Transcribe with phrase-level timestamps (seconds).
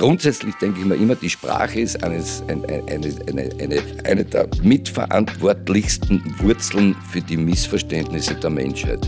[0.00, 4.48] Grundsätzlich denke ich mir immer, die Sprache ist eines, eine, eine, eine, eine, eine der
[4.62, 9.06] mitverantwortlichsten Wurzeln für die Missverständnisse der Menschheit.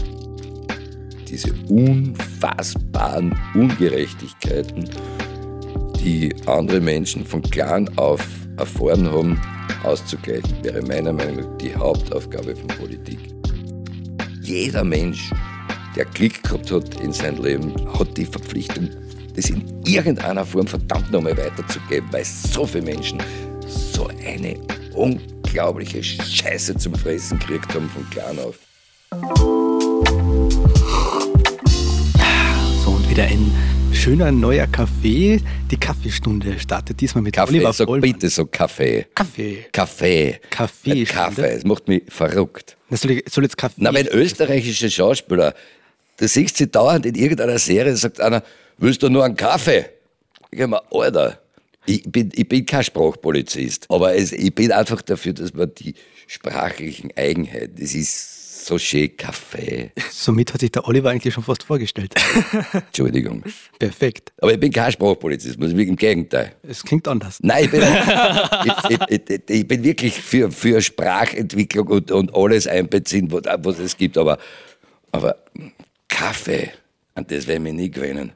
[1.27, 4.85] Diese unfassbaren Ungerechtigkeiten,
[5.99, 8.23] die andere Menschen von klein auf
[8.59, 9.41] erfahren haben,
[9.85, 13.19] auszugleichen, wäre meiner Meinung nach die Hauptaufgabe von Politik.
[14.43, 15.31] Jeder Mensch,
[15.97, 18.91] der Glück gehabt hat in seinem Leben, hat die Verpflichtung,
[19.35, 23.19] das in irgendeiner Form verdammt nochmal weiterzugeben, weil so viele Menschen
[23.67, 24.57] so eine
[24.95, 28.59] unglaubliche Scheiße zum Fressen gekriegt haben von klein auf.
[32.85, 33.51] So, und wieder ein
[33.93, 35.41] schöner neuer Kaffee.
[35.71, 38.13] Die Kaffeestunde startet diesmal mit Kaffee, Oliver sag Vollmann.
[38.13, 39.07] bitte so Kaffee.
[39.15, 39.67] Kaffee.
[39.73, 40.41] Kaffee.
[40.51, 41.05] Kaffeestunde?
[41.07, 42.77] Kaffee, es macht mich verrückt.
[42.91, 43.77] Das soll, ich- soll jetzt Kaffee.
[43.79, 45.55] Na, wenn österreichische Schauspieler,
[46.23, 48.43] du siehst sie dauernd in irgendeiner Serie, sagt einer,
[48.79, 49.87] willst du nur einen Kaffee?
[50.51, 51.39] Ich sag mir, Alter,
[51.85, 55.95] ich bin, ich bin kein Sprachpolizist, aber es, ich bin einfach dafür, dass man die
[56.29, 59.91] sprachlichen Eigenheiten, das ist so schön Kaffee.
[60.13, 62.15] Somit hat sich der Oliver eigentlich schon fast vorgestellt.
[62.73, 63.43] Entschuldigung.
[63.81, 64.33] Perfekt.
[64.41, 66.55] Aber ich bin kein Sprachpolizist, im Gegenteil.
[66.63, 67.39] Es klingt anders.
[67.43, 67.83] Nein, ich bin,
[69.09, 73.97] ich, ich, ich, bin wirklich für, für Sprachentwicklung und, und alles einbeziehen, was, was es
[73.97, 74.17] gibt.
[74.17, 74.39] Aber,
[75.11, 75.37] aber
[76.13, 76.71] Kaffee,
[77.15, 78.33] an das werden wir nie gewinnen.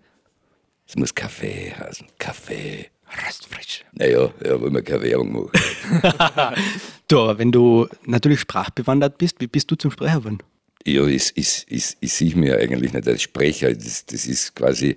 [0.88, 2.06] Es muss Kaffee heißen.
[2.18, 2.86] Kaffee.
[3.24, 3.84] Röstfrisch.
[3.92, 6.54] Naja, ja, wollen wir keine Werbung machen.
[7.08, 10.38] Du, aber wenn du natürlich sprachbewandert bist, wie bist du zum Sprecher geworden?
[10.84, 13.72] Ja, ich, ich, ich, ich sehe mich ja eigentlich nicht als Sprecher.
[13.72, 14.96] Das, das ist quasi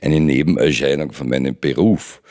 [0.00, 2.22] eine Nebenerscheinung von meinem Beruf.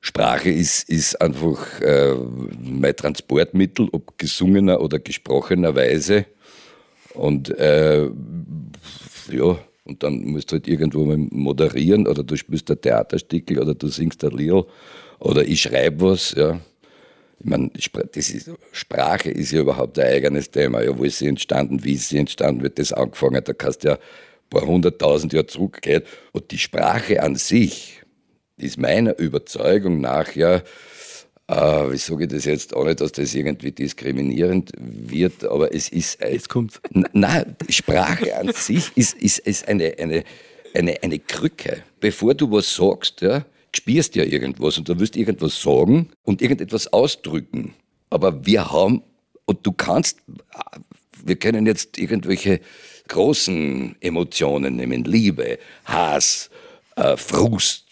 [0.00, 2.14] Sprache ist, ist einfach äh,
[2.62, 6.26] mein Transportmittel, ob gesungener oder gesprochener Weise.
[7.14, 8.10] Und äh,
[9.32, 13.74] ja, und dann musst du halt irgendwo mal moderieren oder du spielst ein Theaterstückel oder
[13.74, 14.64] du singst ein Lied
[15.18, 16.60] oder ich schreibe was, ja.
[17.40, 20.82] Ich meine, ist, Sprache ist ja überhaupt ein eigenes Thema.
[20.82, 23.88] Ja, wo ist sie entstanden, wie ist sie entstanden, wird das angefangen, da kannst du
[23.88, 26.02] ja ein paar hunderttausend Jahre zurückgehen.
[26.32, 28.02] Und die Sprache an sich
[28.56, 30.62] ist meiner Überzeugung nach ja,
[31.48, 36.22] äh, wie sage ich das jetzt, ohne dass das irgendwie diskriminierend wird, aber es ist...
[36.22, 36.80] ein- Jetzt kommt's.
[37.12, 40.24] Nein, die Sprache an sich ist, ist, ist eine, eine,
[40.74, 41.82] eine, eine Krücke.
[42.00, 43.44] Bevor du was sagst, ja,
[43.74, 47.74] spürst ja irgendwas und du willst irgendwas sagen und irgendetwas ausdrücken.
[48.10, 49.02] Aber wir haben,
[49.46, 50.18] und du kannst,
[51.24, 52.60] wir können jetzt irgendwelche
[53.08, 56.50] großen Emotionen nehmen, Liebe, Hass,
[56.96, 57.86] äh, Frust,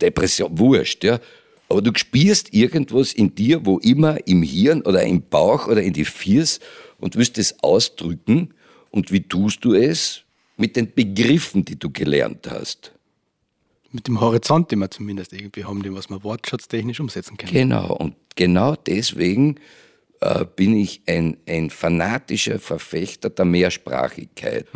[0.00, 1.20] Depression, Wurscht, ja.
[1.68, 5.92] Aber du spürst irgendwas in dir, wo immer im Hirn oder im Bauch oder in
[5.92, 6.60] die Fiers
[6.98, 8.54] und willst es ausdrücken.
[8.90, 10.22] Und wie tust du es?
[10.56, 12.92] Mit den Begriffen, die du gelernt hast.
[13.92, 17.52] Mit dem Horizont, den wir zumindest irgendwie haben, den was wir wortschatztechnisch umsetzen können.
[17.52, 19.56] Genau, und genau deswegen
[20.20, 24.66] äh, bin ich ein, ein fanatischer Verfechter der Mehrsprachigkeit.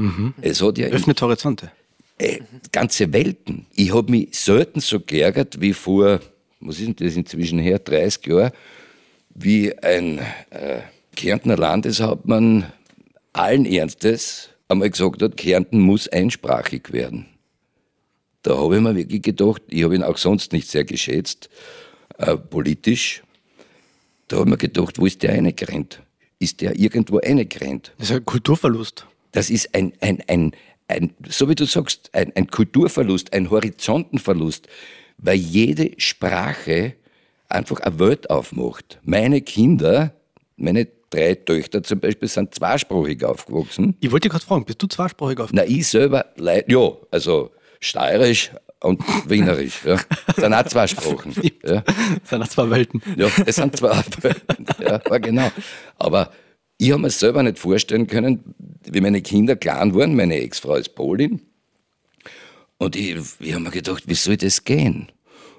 [0.40, 1.72] Es hat ja Öffnet Horizonte.
[2.18, 3.66] äh, ganze Welten.
[3.74, 6.20] Ich habe mich selten so geärgert wie vor,
[6.62, 8.52] was ist denn das inzwischen her, 30 Jahren,
[9.34, 10.18] wie ein
[10.50, 10.80] äh,
[11.16, 12.72] Kärntner Landeshauptmann
[13.32, 17.26] allen Ernstes einmal gesagt hat, Kärnten muss einsprachig werden.
[18.42, 21.48] Da habe ich mir wirklich gedacht, ich habe ihn auch sonst nicht sehr geschätzt,
[22.18, 23.22] äh, politisch.
[24.28, 26.02] Da habe ich mir gedacht, wo ist der eingerennt?
[26.38, 27.92] Ist der irgendwo eingerennt?
[27.98, 29.06] Das ist ein Kulturverlust.
[29.30, 30.52] Das ist ein, ein, ein,
[30.88, 34.68] ein so wie du sagst, ein, ein Kulturverlust, ein Horizontenverlust,
[35.22, 36.94] weil jede Sprache
[37.48, 38.98] einfach eine Welt aufmacht.
[39.02, 40.12] Meine Kinder,
[40.56, 43.96] meine drei Töchter zum Beispiel, sind zweisprachig aufgewachsen.
[44.00, 45.50] Ich wollte dich gerade fragen, bist du zweisprachig auf?
[45.52, 46.26] Na, ich selber,
[46.66, 47.50] ja, also
[47.80, 48.50] steirisch
[48.80, 49.98] und wienerisch, ja.
[50.26, 51.34] Das sind auch zwei Sprachen.
[51.64, 51.82] Ja.
[51.82, 53.02] Das sind auch zwei Welten.
[53.16, 53.94] Ja, es sind zwei.
[54.80, 55.50] ja, aber genau.
[55.98, 56.32] Aber
[56.76, 58.54] ich habe mir selber nicht vorstellen können,
[58.90, 60.16] wie meine Kinder klein waren.
[60.16, 61.40] Meine Ex-Frau ist Polin.
[62.82, 65.06] Und ich, ich habe mir gedacht, wie soll das gehen?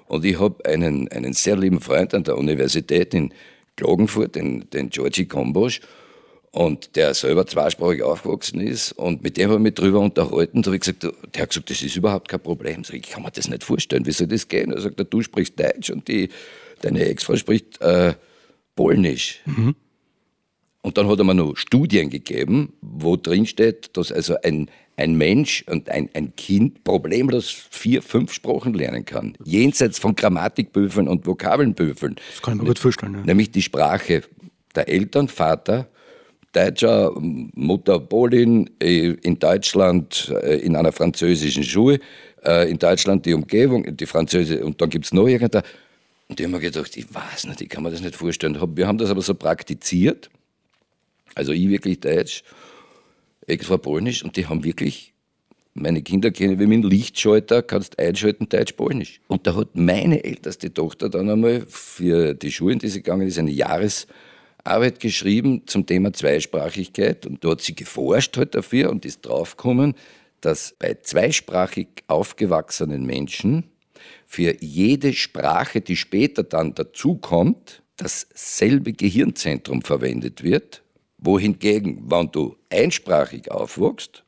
[0.08, 3.32] Und ich habe einen, einen sehr lieben Freund an der Universität in
[3.76, 5.80] Klagenfurt, den, den Georgi Kombosch,
[6.50, 8.92] und der selber zweisprachig aufgewachsen ist.
[8.92, 10.60] Und mit dem habe ich mich drüber unterhalten.
[10.60, 12.84] Da habe ich gesagt, der hat gesagt, das ist überhaupt kein Problem.
[12.84, 14.04] Sag ich, ich kann mir das nicht vorstellen.
[14.04, 14.70] Wie soll das gehen?
[14.70, 16.28] Er sagt, du sprichst Deutsch und die,
[16.82, 18.12] deine Ex-Frau spricht äh,
[18.76, 19.40] Polnisch.
[20.82, 25.14] Und dann hat er mir noch Studien gegeben, wo drin steht, dass also ein, ein
[25.16, 29.36] Mensch und ein, ein Kind problemlos vier, fünf Sprachen lernen kann.
[29.44, 32.16] Jenseits von Grammatikbüffeln und Vokabelnbüffeln.
[32.30, 33.14] Das kann ich mir gut vorstellen.
[33.14, 33.20] Ja.
[33.24, 34.22] Nämlich die Sprache
[34.74, 35.88] der Eltern, Vater,
[36.52, 41.98] Deutscher, Mutter Polin, äh, in Deutschland äh, in einer französischen Schule,
[42.44, 45.62] äh, in Deutschland die Umgebung, die Französische, und dann gibt es noch irgendein.
[46.28, 48.56] Und ich habe mir gedacht, ich weiß nicht, ich kann mir das nicht vorstellen.
[48.76, 50.30] Wir haben das aber so praktiziert,
[51.34, 52.44] also ich wirklich Deutsch,
[53.46, 55.14] extra Polnisch, und die haben wirklich
[55.74, 59.20] meine Kinder kennen wie mit dem Lichtschalter, kannst einschalten, Deutsch, Polnisch.
[59.26, 63.38] Und da hat meine älteste Tochter dann einmal für die Schulen, die sie gegangen ist,
[63.38, 67.26] eine Jahresarbeit geschrieben zum Thema Zweisprachigkeit.
[67.26, 69.94] Und da hat sie geforscht halt dafür und ist draufgekommen,
[70.40, 73.64] dass bei zweisprachig aufgewachsenen Menschen
[74.26, 80.83] für jede Sprache, die später dann dazukommt, dasselbe Gehirnzentrum verwendet wird,
[81.24, 84.24] wohingegen, wenn du einsprachig aufwachst,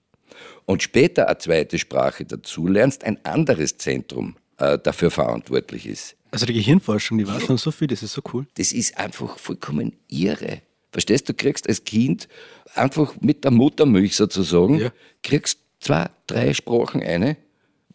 [0.66, 6.16] und später eine zweite Sprache dazu lernst, ein anderes Zentrum äh, dafür verantwortlich ist.
[6.30, 8.46] Also die Gehirnforschung, die weiß schon so viel, das ist so cool.
[8.54, 10.60] Das ist einfach vollkommen irre.
[10.92, 12.28] Verstehst du, kriegst als Kind
[12.74, 14.90] einfach mit der Muttermilch sozusagen, ja.
[15.22, 17.36] kriegst zwei, drei Sprachen eine,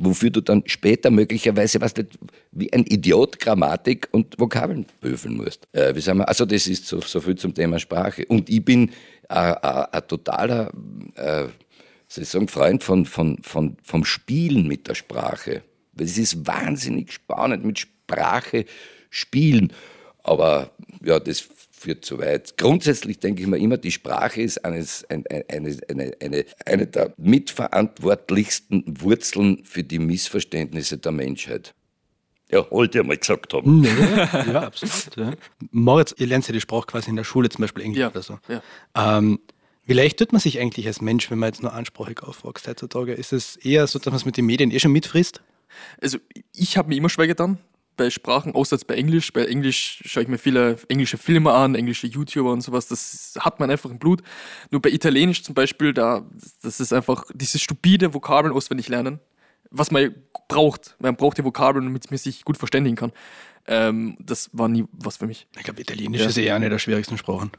[0.03, 1.94] wofür du dann später möglicherweise, was
[2.51, 5.68] wie ein Idiot Grammatik und Vokabeln prüfen musst.
[5.71, 8.25] Äh, wie sagen wir, also das ist so, so viel zum Thema Sprache.
[8.25, 8.89] Und ich bin
[9.30, 10.71] äh, äh, ein totaler
[11.15, 11.45] äh,
[12.12, 15.63] soll ich sagen, Freund von, von, von, vom Spielen mit der Sprache.
[15.98, 18.65] Es ist wahnsinnig spannend mit Sprache
[19.09, 19.71] spielen.
[20.24, 20.71] Aber
[21.03, 21.48] ja, das
[21.81, 22.57] führt zu weit.
[22.57, 27.13] Grundsätzlich denke ich mir immer, die Sprache ist eines, eine, eine, eine, eine, eine der
[27.18, 31.74] mitverantwortlichsten Wurzeln für die Missverständnisse der Menschheit.
[32.51, 33.81] Ja, wollte ich mal gesagt haben.
[33.81, 35.16] Nee, ja, absolut.
[35.16, 35.33] Ja.
[35.72, 38.22] Moritz, ihr lernt ja die Sprache quasi in der Schule, zum Beispiel Englisch ja, oder
[38.22, 38.39] so.
[38.48, 38.62] Ja.
[38.95, 39.39] Ähm,
[39.86, 43.13] wie leicht tut man sich eigentlich als Mensch, wenn man jetzt nur ansprachig aufwächst heutzutage?
[43.13, 45.42] Ist es eher so, dass man es mit den Medien eh schon mitfrisst?
[46.01, 46.18] Also
[46.54, 47.57] ich habe mir immer schwer getan
[48.01, 49.31] bei Sprachen, außer jetzt bei Englisch.
[49.31, 52.88] Bei Englisch schaue ich mir viele englische Filme an, englische YouTuber und sowas.
[52.88, 54.24] Das hat man einfach im Blut.
[54.71, 56.25] Nur bei Italienisch zum Beispiel, da,
[56.63, 59.19] das ist einfach dieses stupide Vokabeln auswendig lernen,
[59.69, 60.15] was man
[60.48, 60.95] braucht.
[60.98, 63.12] Man braucht die Vokabeln, damit man sich gut verständigen kann.
[63.68, 65.45] Ähm, das war nie was für mich.
[65.56, 66.27] Ich glaube, Italienisch ja.
[66.27, 67.51] ist eher eine der schwierigsten Sprachen.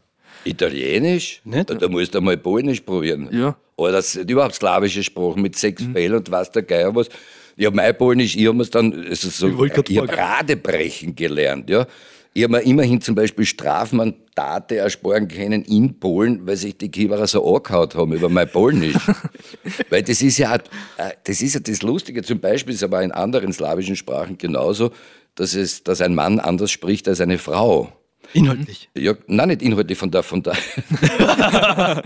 [0.44, 1.40] Italienisch?
[1.44, 1.70] Nicht?
[1.70, 3.28] Da, da musst du mal Polnisch probieren.
[3.30, 3.56] Ja.
[3.76, 5.92] Oder das überhaupt slawische Sprachen mit sechs mhm.
[5.92, 7.08] Fällen und was der Geier was.
[7.56, 11.68] Ich habe mein Polnisch, ich habe es dann, also so, ich, ich habe Radebrechen gelernt,
[11.70, 11.86] ja.
[12.34, 17.26] Ich habe mir immerhin zum Beispiel Strafmandate ersparen können in Polen, weil sich die Kiewerer
[17.26, 18.96] so angehaut haben über mein Polnisch.
[19.90, 22.22] weil das ist ja, äh, das ist ja das Lustige.
[22.22, 24.92] Zum Beispiel ist es aber in anderen slawischen Sprachen genauso,
[25.34, 27.92] dass es, dass ein Mann anders spricht als eine Frau.
[28.34, 28.88] Inhaltlich?
[28.96, 30.56] Ja, nein, nicht inhaltlich von der, von der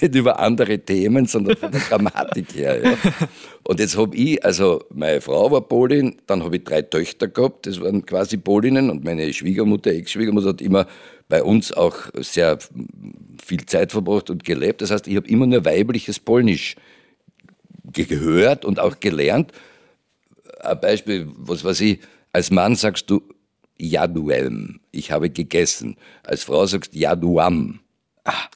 [0.00, 2.82] nicht über andere Themen, sondern von der Grammatik her.
[2.82, 2.96] Ja.
[3.62, 7.66] Und jetzt habe ich, also meine Frau war Polin, dann habe ich drei Töchter gehabt,
[7.66, 10.86] das waren quasi Polinnen und meine Schwiegermutter, Ex-Schwiegermutter hat immer
[11.28, 12.58] bei uns auch sehr
[13.42, 14.82] viel Zeit verbracht und gelebt.
[14.82, 16.76] Das heißt, ich habe immer nur weibliches Polnisch
[17.84, 19.52] gehört und auch gelernt.
[20.60, 22.00] Ein Beispiel, was weiß ich,
[22.32, 23.22] als Mann sagst du
[23.78, 25.96] Jaduelm, ich habe gegessen.
[26.22, 27.80] Als Frau sagst Jaduam.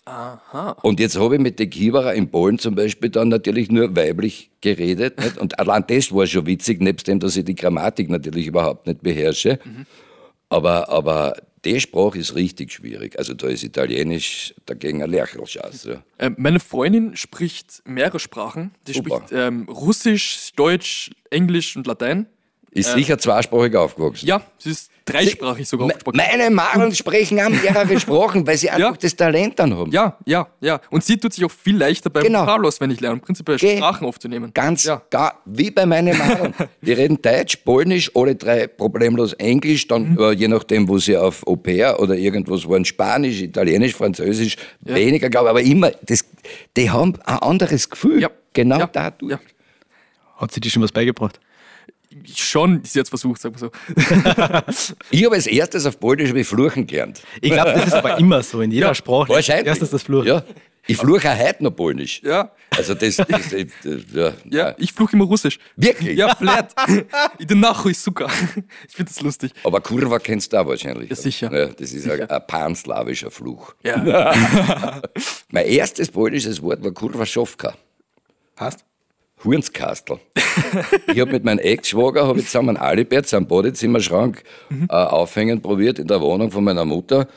[0.06, 0.76] Aha.
[0.82, 4.50] Und jetzt habe ich mit den Kiewerer in Polen zum Beispiel dann natürlich nur weiblich
[4.62, 5.18] geredet.
[5.20, 5.36] Nicht?
[5.36, 9.02] Und allein das war schon witzig, nebst dem, dass ich die Grammatik natürlich überhaupt nicht
[9.02, 9.58] beherrsche.
[9.64, 9.84] Mhm.
[10.48, 11.34] Aber, aber
[11.66, 13.18] die Sprache ist richtig schwierig.
[13.18, 15.84] Also da ist Italienisch dagegen ein Lerchelschatz.
[15.84, 16.02] Ja.
[16.18, 18.74] Ähm, meine Freundin spricht mehrere Sprachen.
[18.86, 19.16] Die Super.
[19.16, 22.26] spricht ähm, Russisch, Deutsch, Englisch und Latein.
[22.70, 24.26] Ist äh, sicher zweisprachig aufgewachsen.
[24.26, 26.16] Ja, sie ist dreisprachig sogar aufgewachsen.
[26.16, 28.96] Meine Maren sprechen auch mehrere Sprachen, weil sie einfach ja.
[29.00, 29.90] das Talent dann haben.
[29.90, 30.80] Ja, ja, ja.
[30.90, 32.44] Und sie tut sich auch viel leichter beim genau.
[32.44, 34.50] Carlos, wenn ich lerne, prinzipiell Ge Sprachen aufzunehmen.
[34.52, 35.00] Ganz, ja.
[35.08, 36.54] gar, wie bei meinen Maren.
[36.82, 40.18] Die reden Deutsch, Polnisch, alle drei problemlos Englisch, dann mhm.
[40.18, 44.94] äh, je nachdem, wo sie auf Au pair oder irgendwas waren, Spanisch, Italienisch, Französisch, ja.
[44.94, 46.24] weniger, glaube ich, aber immer, das,
[46.76, 48.20] die haben ein anderes Gefühl.
[48.20, 48.30] Ja.
[48.52, 48.90] Genau ja.
[48.92, 49.32] dadurch.
[49.32, 49.40] Ja.
[50.36, 51.40] Hat sie dir schon was beigebracht?
[52.34, 53.70] Schon ist jetzt versucht, sagen wir so.
[55.10, 57.20] ich habe als erstes auf Polnisch wie Fluchen gelernt.
[57.40, 59.28] Ich glaube, das ist aber immer so in jeder ja, Sprache.
[59.28, 59.66] Wahrscheinlich.
[59.66, 60.28] Erstes das Fluchen.
[60.28, 60.42] Ja.
[60.90, 62.22] Ich fluche auch heute noch Polnisch.
[62.22, 62.50] Ja.
[62.74, 65.58] Also das, das, das, das ja, ja, ich fluche immer Russisch.
[65.76, 66.16] Wirklich?
[66.16, 67.04] Ja, blöd.
[67.38, 68.26] Ich nachuj, suka.
[68.88, 69.52] Ich finde das lustig.
[69.64, 71.10] Aber Kurva kennst du auch wahrscheinlich.
[71.10, 71.52] Ja, sicher.
[71.52, 72.14] Ja, das ist sicher.
[72.14, 73.74] Ein, ein panslawischer Fluch.
[73.82, 74.32] Ja.
[75.50, 77.74] mein erstes polnisches Wort war Kurva Schofka.
[78.56, 78.87] Passt?
[79.44, 80.18] Hurnskastel.
[81.12, 84.88] ich habe mit meinem Ex-Schwager hab ich zusammen ein Alibert, einen Badezimmerschrank mhm.
[84.90, 87.28] äh, aufhängen probiert in der Wohnung von meiner Mutter.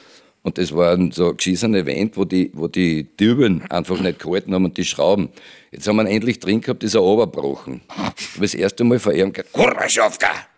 [0.44, 4.54] Und das war ein so geschissener Event, wo die, wo die Düben einfach nicht gehalten
[4.56, 5.30] haben und die Schrauben.
[5.72, 7.82] Jetzt haben wir endlich drin gehabt, ist er runtergebrochen.
[7.88, 10.51] Ich habe das erste Mal vor ihm gesagt, Kurwaschowka!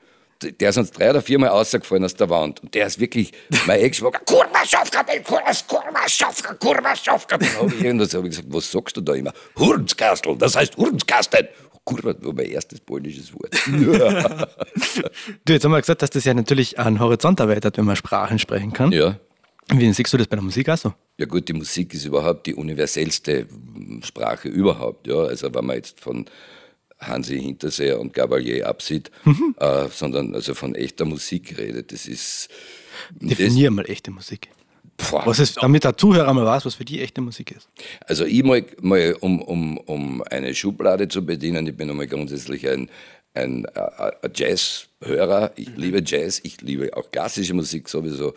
[0.52, 2.62] Der ist uns drei oder viermal rausgefallen aus der Wand.
[2.62, 3.32] Und der ist wirklich
[3.68, 5.54] mein Ex-Schwager, Kurva Schafka, Kurva
[6.08, 7.38] Schafka, Kurva Schafka.
[7.38, 9.34] Dann habe ich irgendwas hab ich gesagt, was sagst du da immer?
[9.58, 11.48] Hurnskastel, das heißt Hurnskasten.
[11.86, 13.54] Kurva war mein erstes polnisches Wort.
[15.46, 18.40] Du, jetzt haben wir gesagt, dass das ja natürlich einen Horizont erweitert, wenn man Sprachen
[18.40, 18.92] sprechen kann.
[18.92, 19.18] ja.
[19.72, 20.94] Wie siehst du das bei der Musik auch so?
[21.18, 23.48] Ja gut, die Musik ist überhaupt die universellste
[24.04, 25.08] Sprache überhaupt.
[25.08, 26.26] Ja, also wenn man jetzt von
[27.08, 29.12] Hansi Hinterseher und Gabalier absieht,
[29.60, 32.50] äh, sondern also von echter Musik redet, das ist
[33.12, 34.50] Definier mal echte Musik.
[34.98, 37.70] das, boah, Was ist, damit der Zuhörer mal weiß, was für die echte Musik ist.
[38.06, 42.68] Also ich mal, mal um, um, um eine Schublade zu bedienen, ich bin einmal grundsätzlich
[42.68, 42.90] ein,
[43.34, 43.80] ein, äh,
[44.22, 45.52] ein Jazzhörer.
[45.56, 48.34] Ich liebe Jazz, ich liebe auch klassische Musik sowieso.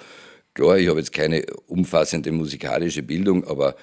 [0.55, 3.77] Klar, ich habe jetzt keine umfassende musikalische Bildung, aber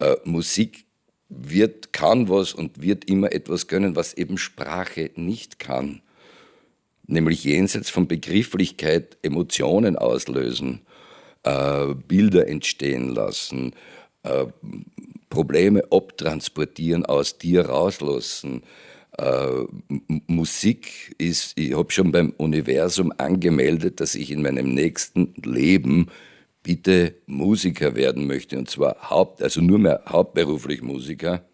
[0.00, 0.84] äh, Musik
[1.30, 6.02] wird, kann was und wird immer etwas können, was eben Sprache nicht kann.
[7.06, 10.80] Nämlich jenseits von Begrifflichkeit Emotionen auslösen,
[11.44, 13.72] äh, Bilder entstehen lassen,
[14.24, 14.46] äh,
[15.30, 18.62] Probleme abtransportieren, aus dir rauslassen.
[19.16, 19.64] Äh,
[20.26, 26.08] Musik ist, ich habe schon beim Universum angemeldet, dass ich in meinem nächsten Leben
[26.62, 28.58] bitte Musiker werden möchte.
[28.58, 31.44] Und zwar haupt, also nur mehr hauptberuflich Musiker,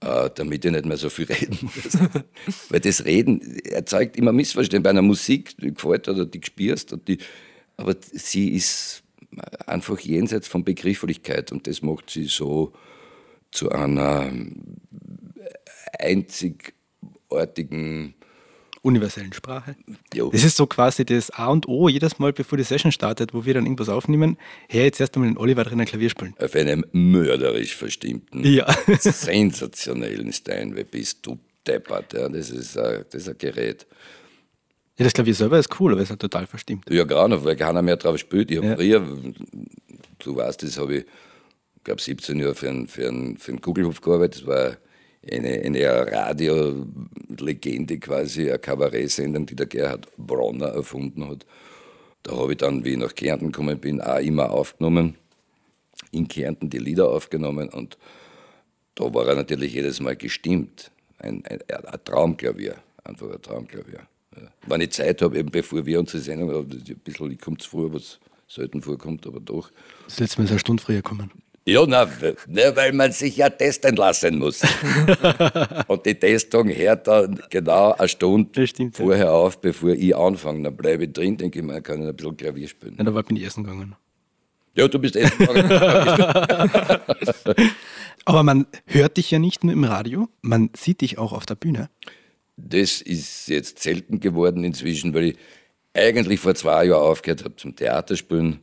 [0.00, 1.98] äh, damit ich nicht mehr so viel reden muss.
[2.70, 4.82] Weil das Reden erzeugt immer Missverständnisse.
[4.82, 7.18] Bei einer Musik, die gefällt oder die gespürst, und die,
[7.76, 9.02] aber sie ist
[9.66, 12.72] einfach jenseits von Begrifflichkeit und das macht sie so
[13.50, 14.32] zu einer
[15.98, 18.14] einzigartigen
[18.82, 19.76] Universellen Sprache.
[20.14, 20.30] Jo.
[20.30, 23.44] Das ist so quasi das A und O jedes Mal, bevor die Session startet, wo
[23.44, 24.38] wir dann irgendwas aufnehmen.
[24.68, 26.34] Her jetzt erst einmal den Oliver drinnen Klavier spielen.
[26.38, 28.66] auf einem mörderisch verstimmten, Ja.
[28.98, 32.12] sensationellen Steinway bist du deppert.
[32.12, 32.28] Ja.
[32.28, 33.86] Das, ist, äh, das ist ein Gerät.
[34.98, 36.84] Ja, das Klavier selber ist cool, aber es ist halt total verstimmt.
[36.90, 38.50] Ja, gar nicht, weil keiner mehr drauf spielt.
[38.50, 38.74] Ich habe Ja.
[38.76, 39.06] früher,
[40.18, 41.04] du weißt, das habe ich,
[41.84, 44.42] glaube 17 Jahre für einen, für einen, für einen Kugelhof gearbeitet.
[44.42, 44.76] Das war
[45.30, 51.44] eine, eine Radiolegende quasi, eine Kabarettsendung, die der Gerhard Bronner erfunden hat.
[52.22, 55.16] Da habe ich dann, wie ich nach Kärnten gekommen bin, auch immer aufgenommen.
[56.10, 57.98] In Kärnten die Lieder aufgenommen und
[58.94, 60.90] da war er natürlich jedes Mal gestimmt.
[61.18, 64.00] Ein, ein, ein Traumklavier, einfach ein Traumklavier.
[64.36, 64.48] Ja.
[64.66, 67.92] Wenn ich Zeit habe, eben bevor wir unsere Sendung haben, ein bisschen, komme zu früh,
[67.92, 69.70] was selten vorkommt, aber doch.
[70.06, 71.30] Das letzte Mal ist eine Stunde früher gekommen.
[71.68, 72.08] Ja, na,
[72.46, 74.62] ne, weil man sich ja testen lassen muss.
[75.86, 79.04] und die Testung hört dann genau eine Stunde stimmt, ja.
[79.04, 80.62] vorher auf, bevor ich anfange.
[80.62, 82.94] Dann bleibe ich drin, denke ich, man kann ein bisschen Klavier spielen.
[82.96, 83.94] Ja, da war ich bin ich essen gegangen.
[84.76, 85.70] Ja, du bist essen gegangen.
[88.24, 91.56] Aber man hört dich ja nicht nur im Radio, man sieht dich auch auf der
[91.56, 91.90] Bühne.
[92.56, 95.36] Das ist jetzt selten geworden inzwischen, weil ich
[95.92, 98.60] eigentlich vor zwei Jahren aufgehört habe zum Theaterspielen.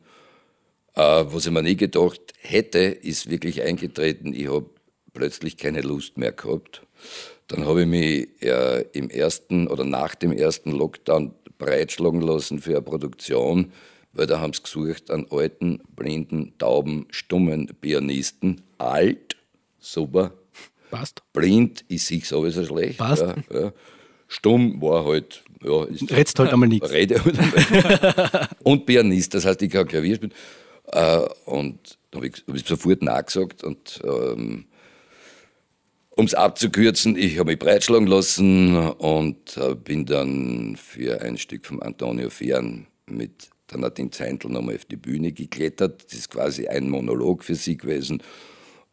[0.96, 4.34] Äh, was ich mir nie gedacht hätte, ist wirklich eingetreten.
[4.34, 4.70] Ich habe
[5.14, 6.82] plötzlich keine Lust mehr gehabt.
[7.48, 12.72] Dann habe ich mich äh, im ersten oder nach dem ersten Lockdown breitschlagen lassen für
[12.72, 13.72] eine Produktion,
[14.14, 18.62] weil da haben sie gesucht einen alten, blinden, tauben, stummen Pianisten.
[18.78, 19.36] Alt,
[19.80, 20.34] super,
[20.90, 21.22] Passt.
[21.34, 22.98] blind ist sich sowieso schlecht.
[22.98, 23.22] Passt.
[23.22, 23.74] Ja, ja.
[24.28, 26.90] Stumm war halt, ja, Redst halt einmal nichts.
[26.92, 28.50] Rede halt einmal.
[28.64, 30.34] und Pianist, das heißt, ich kann Klavier spielen.
[30.92, 34.66] Äh, und da habe ich, sofort nachgesagt und ähm,
[36.18, 41.66] um es abzukürzen, ich habe mich breitschlagen lassen und äh, bin dann für ein Stück
[41.66, 46.06] von Antonio Fern mit der Nadine Zeintl nochmal auf die Bühne geklettert.
[46.06, 48.24] Das ist quasi ein Monolog für sie gewesen,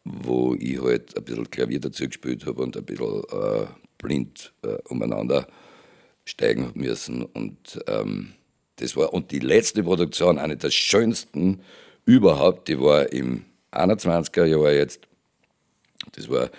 [0.03, 4.77] wo ich halt ein bisschen Klavier dazu gespielt habe und ein bisschen äh, blind äh,
[4.89, 5.47] umeinander
[6.25, 7.23] steigen müssen.
[7.23, 8.33] Und ähm,
[8.77, 11.61] das war, und die letzte Produktion, eine der schönsten
[12.05, 15.07] überhaupt, die war im 21er Jahr jetzt.
[16.13, 16.49] Das war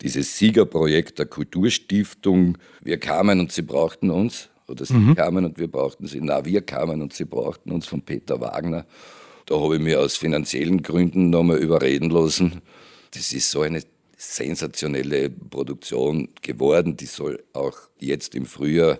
[0.00, 2.58] dieses Siegerprojekt der Kulturstiftung.
[2.82, 4.48] Wir kamen und sie brauchten uns.
[4.66, 6.20] Oder sie kamen und wir brauchten sie.
[6.22, 8.86] Na, wir kamen und sie brauchten uns von Peter Wagner.
[9.46, 12.62] Da habe ich mir aus finanziellen Gründen nochmal überreden lassen.
[13.10, 13.82] Das ist so eine
[14.16, 16.96] sensationelle Produktion geworden.
[16.96, 18.98] Die soll auch jetzt im Frühjahr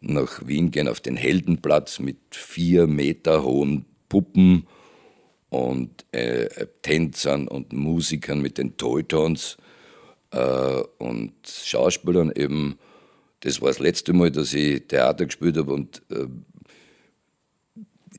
[0.00, 4.66] nach Wien gehen auf den Heldenplatz mit vier Meter hohen Puppen
[5.50, 9.58] und äh, Tänzern und Musikern mit den Toytons
[10.30, 12.78] äh, und Schauspielern eben.
[13.40, 16.26] Das war das letzte Mal, dass ich Theater gespielt habe und äh,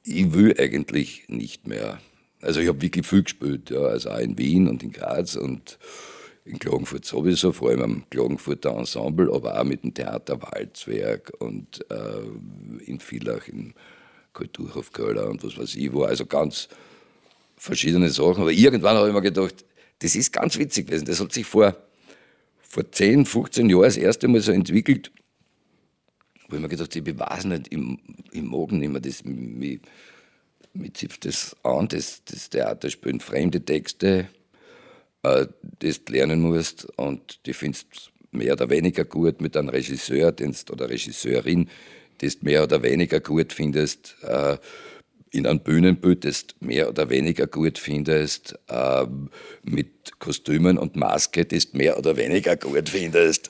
[0.03, 1.99] ich will eigentlich nicht mehr.
[2.41, 5.77] Also ich habe wirklich viel gespielt, ja, also auch in Wien und in Graz und
[6.43, 11.85] in Klagenfurt sowieso, vor allem am Klagenfurter Ensemble, aber auch mit dem Theater Walzwerk und
[11.91, 13.73] äh, in Villach im
[14.33, 16.03] Kulturhof Köller und was weiß ich wo.
[16.03, 16.67] Also ganz
[17.61, 18.41] verschiedene Sachen.
[18.41, 19.63] Aber irgendwann habe ich mir gedacht,
[19.99, 21.05] das ist ganz witzig gewesen.
[21.05, 21.75] Das hat sich vor,
[22.59, 25.11] vor 10, 15 Jahren das erste Mal so entwickelt,
[26.49, 27.79] wo ich mir gedacht habe, ich weiß nicht, ich,
[28.31, 29.79] ich mag nicht mehr das, mich,
[30.73, 34.27] mich zipft das an, das, das Theaterspielen, fremde Texte,
[35.21, 35.45] äh,
[35.79, 40.33] das du lernen musst und die findest mehr oder weniger gut mit einem Regisseur
[40.71, 41.69] oder Regisseurin,
[42.17, 44.15] das du mehr oder weniger gut findest.
[44.23, 44.57] Äh,
[45.31, 49.05] in einem Bühnenbild, das mehr oder weniger gut findest, äh,
[49.63, 53.49] mit Kostümen und Maske, das mehr oder weniger gut findest.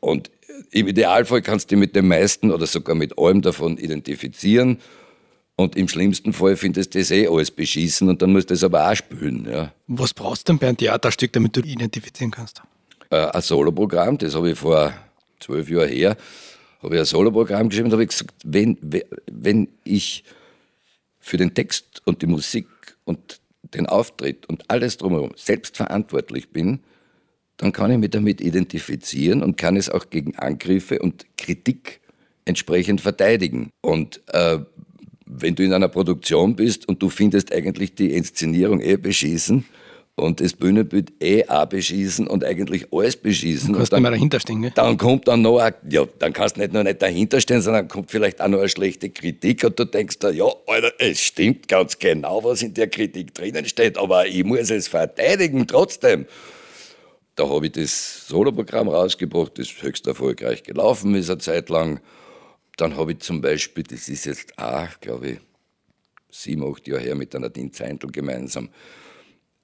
[0.00, 0.30] Und
[0.70, 4.78] im Idealfall kannst du dich mit dem meisten oder sogar mit allem davon identifizieren.
[5.56, 8.62] Und im schlimmsten Fall findest du das eh alles beschießen und dann musst du es
[8.62, 9.48] aber auch spülen.
[9.50, 9.72] Ja.
[9.88, 12.62] Was brauchst du denn bei einem Theaterstück, damit du identifizieren kannst?
[13.10, 14.92] Äh, ein Soloprogramm, das habe ich vor
[15.40, 16.16] zwölf Jahren her,
[16.82, 18.78] habe ich ein Soloprogramm geschrieben und habe gesagt, wenn,
[19.32, 20.22] wenn ich
[21.20, 22.68] für den Text und die Musik
[23.04, 23.40] und
[23.74, 26.80] den Auftritt und alles drumherum selbst verantwortlich bin,
[27.56, 32.00] dann kann ich mich damit identifizieren und kann es auch gegen Angriffe und Kritik
[32.44, 33.70] entsprechend verteidigen.
[33.82, 34.60] Und äh,
[35.26, 39.66] wenn du in einer Produktion bist und du findest eigentlich die Inszenierung eh beschissen,
[40.18, 43.72] und das Bühnenbild eh auch beschießen und eigentlich alles beschießen.
[43.72, 44.72] Du kannst dann, nicht mehr dahinter stehen, gell?
[44.74, 47.88] Dann kommt dann noch, ein, ja, dann kannst du nicht nur nicht dahinter stehen, sondern
[47.88, 51.68] kommt vielleicht auch noch eine schlechte Kritik und du denkst da, ja, Alter, es stimmt
[51.68, 56.26] ganz genau, was in der Kritik drinnen steht, aber ich muss es verteidigen trotzdem.
[57.36, 62.00] Da habe ich das Soloprogramm rausgebracht, das höchst erfolgreich gelaufen ist eine Zeit lang.
[62.76, 65.38] Dann habe ich zum Beispiel, das ist jetzt auch, glaube ich,
[66.30, 68.68] sieben, acht Jahre her mit der Nadine Zeintl gemeinsam,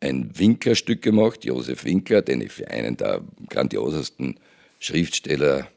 [0.04, 4.38] ein Winklerstück gemacht, Josef Winkler, den ich für einen der grandiosesten
[4.78, 5.68] Schriftsteller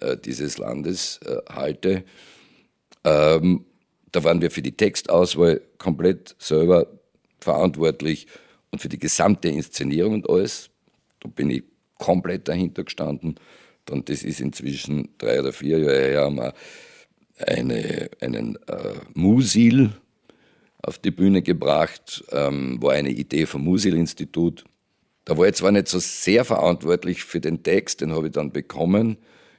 [0.00, 2.04] äh, dieses Landes äh, halte.
[3.04, 3.64] Ähm,
[4.12, 6.86] da waren wir für die Textauswahl komplett selber
[7.40, 8.26] verantwortlich
[8.70, 10.70] und für die gesamte Inszenierung und alles.
[11.20, 11.64] Da bin ich
[11.96, 13.36] komplett dahinter gestanden.
[13.86, 16.54] Dann, das ist inzwischen drei oder vier Jahre her, haben wir
[17.38, 19.90] eine, einen äh, Musil
[20.82, 24.64] auf die Bühne gebracht, ähm, war eine Idee vom Musil-Institut.
[25.24, 28.52] Da war ich zwar nicht so sehr verantwortlich für den Text, den habe ich dann
[28.52, 29.18] bekommen,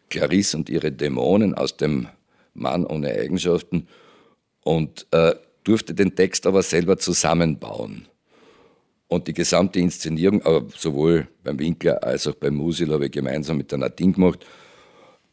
[0.10, 2.08] Clarisse und ihre Dämonen aus dem
[2.54, 3.88] Mann ohne Eigenschaften
[4.64, 8.08] und äh, durfte den Text aber selber zusammenbauen.
[9.08, 13.58] Und die gesamte Inszenierung, aber sowohl beim Winkler als auch beim Musil habe ich gemeinsam
[13.58, 14.46] mit der Nadine gemacht.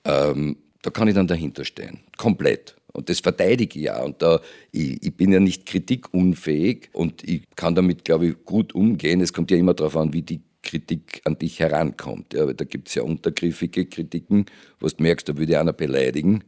[0.04, 2.77] Ähm, da kann ich dann dahinter stehen, komplett.
[2.92, 4.02] Und das verteidige ich ja.
[4.02, 4.40] Und da,
[4.72, 9.20] ich, ich, bin ja nicht kritikunfähig und ich kann damit, glaube ich, gut umgehen.
[9.20, 12.34] Es kommt ja immer darauf an, wie die Kritik an dich herankommt.
[12.34, 14.46] Ja, da gibt es ja untergriffige Kritiken,
[14.80, 16.44] wo du merkst, da würde einer beleidigen.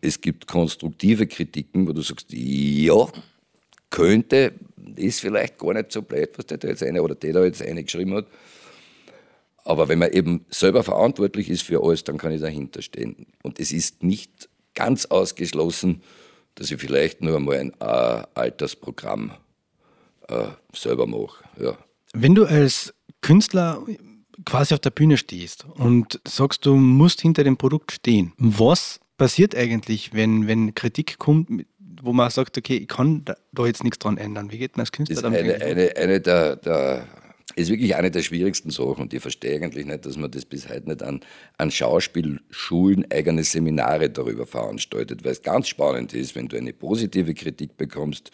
[0.00, 3.08] Es gibt konstruktive Kritiken, wo du sagst, ja,
[3.90, 4.52] könnte,
[4.96, 7.62] ist vielleicht gar nicht so blöd, was der da jetzt eine oder der da jetzt
[7.62, 8.26] eine geschrieben hat.
[9.64, 13.26] Aber wenn man eben selber verantwortlich ist für alles, dann kann ich dahinter stehen.
[13.42, 16.02] Und es ist nicht ganz ausgeschlossen,
[16.54, 19.32] dass ich vielleicht nur einmal ein äh, Altersprogramm
[20.28, 21.44] äh, selber mache.
[21.58, 21.76] Ja.
[22.12, 23.84] Wenn du als Künstler
[24.44, 29.54] quasi auf der Bühne stehst und sagst, du musst hinter dem Produkt stehen, was passiert
[29.54, 31.66] eigentlich, wenn, wenn Kritik kommt,
[32.02, 34.52] wo man sagt, okay, ich kann da jetzt nichts dran ändern?
[34.52, 35.40] Wie geht man als Künstler damit?
[35.40, 37.08] Das ist eine, eine, eine der, der
[37.56, 40.68] ist wirklich eine der schwierigsten Sachen und ich verstehe eigentlich nicht, dass man das bis
[40.68, 41.20] heute nicht an,
[41.58, 47.34] an Schauspielschulen eigene Seminare darüber veranstaltet, weil es ganz spannend ist, wenn du eine positive
[47.34, 48.30] Kritik bekommst,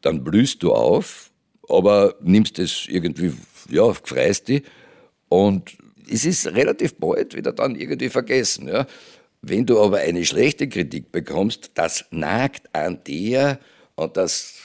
[0.00, 1.30] dann blühst du auf,
[1.68, 3.32] aber nimmst es irgendwie,
[3.68, 4.62] ja, freust dich
[5.28, 5.76] und
[6.08, 8.68] es ist relativ bald wieder dann irgendwie vergessen.
[8.68, 8.86] Ja.
[9.42, 13.58] Wenn du aber eine schlechte Kritik bekommst, das nagt an dir
[13.96, 14.55] und das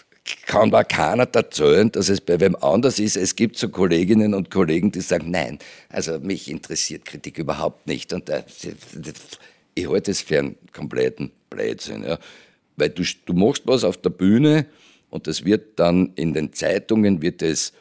[0.46, 3.18] kann mir keiner erzählen, dass es bei wem anders ist.
[3.18, 8.14] Es gibt so Kolleginnen und Kollegen, die sagen, nein, also mich interessiert Kritik überhaupt nicht.
[8.14, 8.44] Und äh,
[9.74, 12.04] ich halte es für einen kompletten Blödsinn.
[12.04, 12.20] Ja.
[12.76, 14.66] Weil du, du machst was auf der Bühne
[15.10, 17.74] und das wird dann in den Zeitungen wird es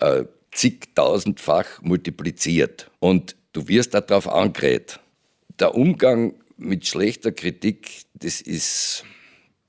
[0.00, 2.90] äh, zigtausendfach multipliziert.
[3.00, 5.00] Und du wirst darauf angerät.
[5.58, 9.04] Der Umgang mit schlechter Kritik, das ist...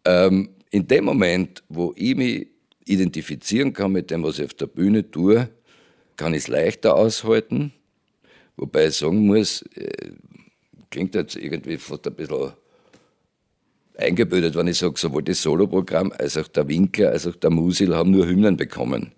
[0.06, 2.48] Ähm, in dem Moment, wo ich mich
[2.84, 5.48] identifizieren kann mit dem, was ich auf der Bühne tue,
[6.18, 7.72] kann ich es leichter aushalten.
[8.58, 10.12] Wobei ich sagen muss, äh,
[10.90, 12.52] klingt jetzt irgendwie fast ein bisschen
[13.98, 17.96] eingebildet, wenn ich sage, sowohl das Soloprogramm als auch der Winkler als auch der Musil
[17.96, 19.14] haben nur Hymnen bekommen.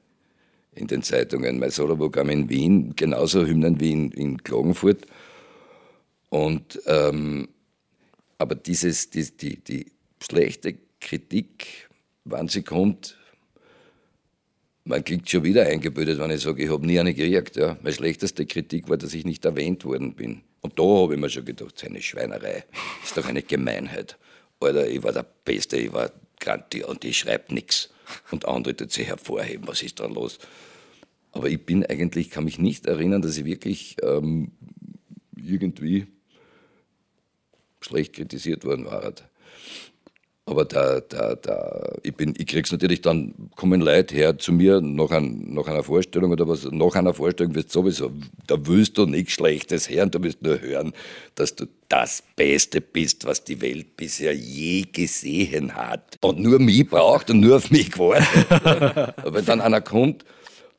[0.76, 1.58] in den Zeitungen.
[1.58, 5.08] Mein Soloprogramm in Wien, genauso Hymnen wie in, in Klagenfurt.
[6.30, 7.48] Und, ähm,
[8.38, 9.88] aber dieses, die, die, die
[10.22, 10.76] schlechte
[11.08, 11.90] Kritik,
[12.26, 13.18] wann sie kommt,
[14.84, 17.56] man kriegt schon wieder eingebildet, wenn ich sage, ich habe nie eine gekriegt.
[17.56, 17.78] Ja.
[17.82, 20.42] Meine schlechteste Kritik war, dass ich nicht erwähnt worden bin.
[20.62, 22.66] Und da habe ich mir schon gedacht, das ist eine Schweinerei.
[23.04, 24.18] Ist doch eine Gemeinheit.
[24.60, 27.90] Alter, ich war der Beste, ich war Grantier und ich schreibe nichts.
[28.32, 30.40] Und andere tut sich hervorheben, was ist da los?
[31.32, 34.52] Aber ich bin eigentlich, kann mich nicht erinnern, dass ich wirklich ähm,
[35.36, 36.08] irgendwie
[37.80, 39.14] schlecht kritisiert worden war.
[40.48, 44.80] Aber da, da, da, ich, bin, ich krieg's natürlich dann, kommen Leute her zu mir
[44.80, 48.12] nach, ein, nach einer Vorstellung oder was, nach einer Vorstellung wirst du sowieso,
[48.48, 50.94] da willst du nichts Schlechtes hören, du willst nur hören,
[51.36, 56.18] dass du das Beste bist, was die Welt bisher je gesehen hat.
[56.22, 58.50] Und nur mich braucht und nur auf mich gewartet.
[59.18, 60.24] Aber wenn dann einer kommt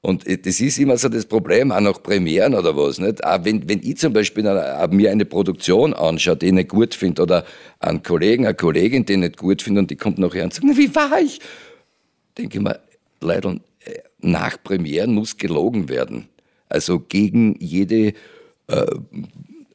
[0.09, 2.99] und das ist immer so das Problem, auch nach Premieren oder was.
[2.99, 3.23] Nicht?
[3.23, 7.21] Auch wenn, wenn ich zum Beispiel mir eine Produktion anschaue, die ich nicht gut finde,
[7.21, 7.45] oder
[7.79, 10.67] einen Kollegen, eine Kollegin, die ich nicht gut finde, und die kommt nachher und sagt,
[10.67, 11.41] wie war ich?
[12.39, 12.81] Denke ich mir,
[13.21, 16.31] leider, äh, nach Premieren muss gelogen werden.
[16.71, 18.15] Also gegen jede
[18.69, 18.87] äh,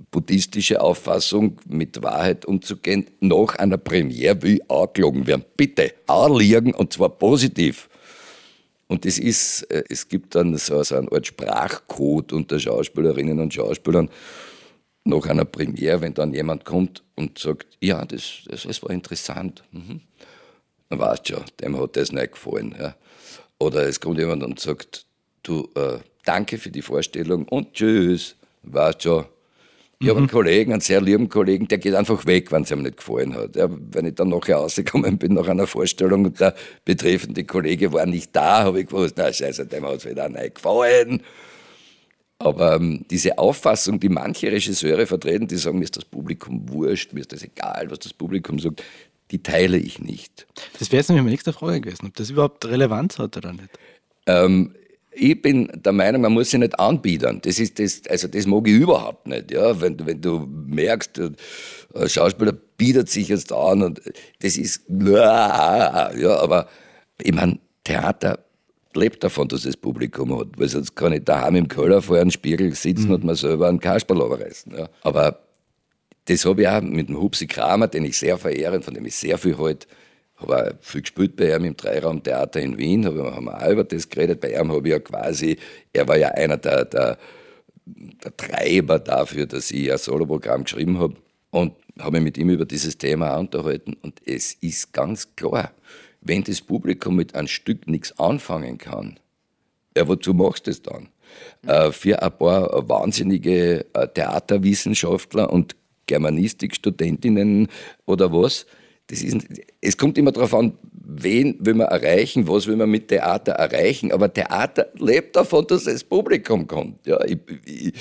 [0.10, 5.46] buddhistische Auffassung mit Wahrheit umzugehen, nach einer Premiere will auch gelogen werden.
[5.56, 7.88] Bitte, auch liegen und zwar positiv.
[8.94, 13.52] Und es ist, äh, es gibt dann so, so eine Art Sprachcode unter Schauspielerinnen und
[13.52, 14.08] Schauspielern
[15.04, 19.64] nach einer Premiere, wenn dann jemand kommt und sagt, ja, das, das, das war interessant.
[19.72, 20.02] Mhm.
[20.90, 22.76] Dann weißt du schon, dem hat das nicht gefallen.
[22.80, 22.96] Ja.
[23.58, 25.08] Oder es kommt jemand und sagt,
[25.42, 28.36] du, äh, danke für die Vorstellung und tschüss.
[28.62, 29.26] Weißt schon,
[30.00, 32.82] ich habe einen Kollegen, einen sehr lieben Kollegen, der geht einfach weg, wenn es ihm
[32.82, 33.56] nicht gefallen hat.
[33.56, 38.06] Ja, wenn ich dann nachher rausgekommen bin nach einer Vorstellung und der betreffende Kollege war
[38.06, 41.24] nicht da, habe ich gewusst, na scheiße, dem hat es wieder nicht gefallen.
[42.40, 47.14] Aber ähm, diese Auffassung, die manche Regisseure vertreten, die sagen, mir ist das Publikum wurscht,
[47.14, 48.84] mir ist das egal, was das Publikum sagt,
[49.32, 50.46] die teile ich nicht.
[50.78, 53.70] Das wäre jetzt nämlich meine nächste Frage gewesen, ob das überhaupt Relevanz hat oder nicht.
[54.26, 54.76] Ähm,
[55.16, 57.40] ich bin der Meinung, man muss sich nicht anbiedern.
[57.44, 59.52] Das ist das, also das mag ich überhaupt nicht.
[59.52, 61.36] Ja, wenn, wenn du merkst, ein
[62.10, 64.02] Schauspieler bietet sich jetzt an und
[64.42, 66.68] das ist, ja, aber
[67.22, 68.40] ich meine, Theater
[68.96, 72.32] lebt davon, dass es Publikum hat, weil sonst kann ich daheim im Keller vor einem
[72.32, 73.14] Spiegel sitzen mhm.
[73.16, 74.76] und mir selber einen Kasperl reißen.
[74.78, 74.90] Ja.
[75.02, 75.40] Aber
[76.26, 79.16] das habe ich auch mit dem Hupsi Kramer, den ich sehr verehre, von dem ich
[79.16, 79.88] sehr viel halte,
[80.38, 83.84] habe auch viel gespielt bei ihm im Dreiraumtheater in Wien, habe haben wir auch über
[83.84, 84.42] das geredet.
[84.42, 85.58] Bei ihm habe ich ja quasi,
[85.92, 87.18] er war ja einer der, der,
[87.86, 91.16] der Treiber dafür, dass ich ein Soloprogramm geschrieben habe
[91.52, 93.96] und habe mich mit ihm über dieses Thema unterhalten.
[94.02, 95.72] Und es ist ganz klar,
[96.22, 99.20] wenn das Publikum mit einem Stück nichts anfangen kann,
[99.96, 101.10] ja, wozu machst du das dann?
[101.68, 105.76] Äh, für ein paar wahnsinnige äh, Theaterwissenschaftler und
[106.08, 107.68] Germanistikstudentinnen
[108.06, 108.66] oder was,
[109.08, 109.46] das ist,
[109.82, 114.12] es kommt immer darauf an, wen will man erreichen, was will man mit Theater erreichen.
[114.12, 117.06] Aber Theater lebt davon, dass das Publikum kommt.
[117.06, 117.94] Ja, ich, ich,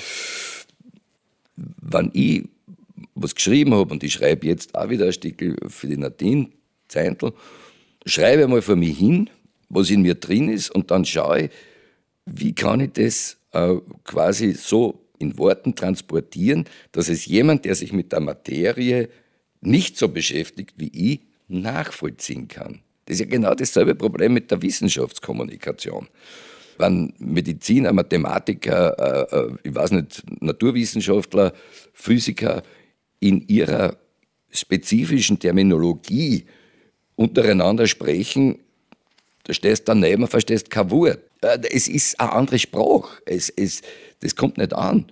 [1.55, 2.43] wenn ich
[3.15, 6.49] was geschrieben habe, und ich schreibe jetzt auch wieder ein Stück für die Nadine
[6.87, 7.33] Zeintl,
[8.05, 9.29] schreibe mal vor mir hin,
[9.69, 11.49] was in mir drin ist, und dann schaue ich,
[12.25, 17.93] wie kann ich das äh, quasi so in Worten transportieren, dass es jemand, der sich
[17.93, 19.09] mit der Materie
[19.65, 22.81] nicht so beschäftigt wie ich, nachvollziehen kann.
[23.05, 26.07] Das ist ja genau dasselbe Problem mit der Wissenschaftskommunikation.
[26.77, 31.53] Wenn Mediziner, Mathematiker, äh, äh, ich weiß nicht, Naturwissenschaftler,
[31.93, 32.63] Physiker
[33.19, 33.97] in ihrer
[34.51, 36.45] spezifischen Terminologie
[37.15, 38.59] untereinander sprechen,
[39.43, 41.19] da stehst du daneben verstehst kein Wort.
[41.69, 43.21] Es ist eine andere Sprache.
[43.25, 43.81] Es, es,
[44.21, 45.11] das kommt nicht an.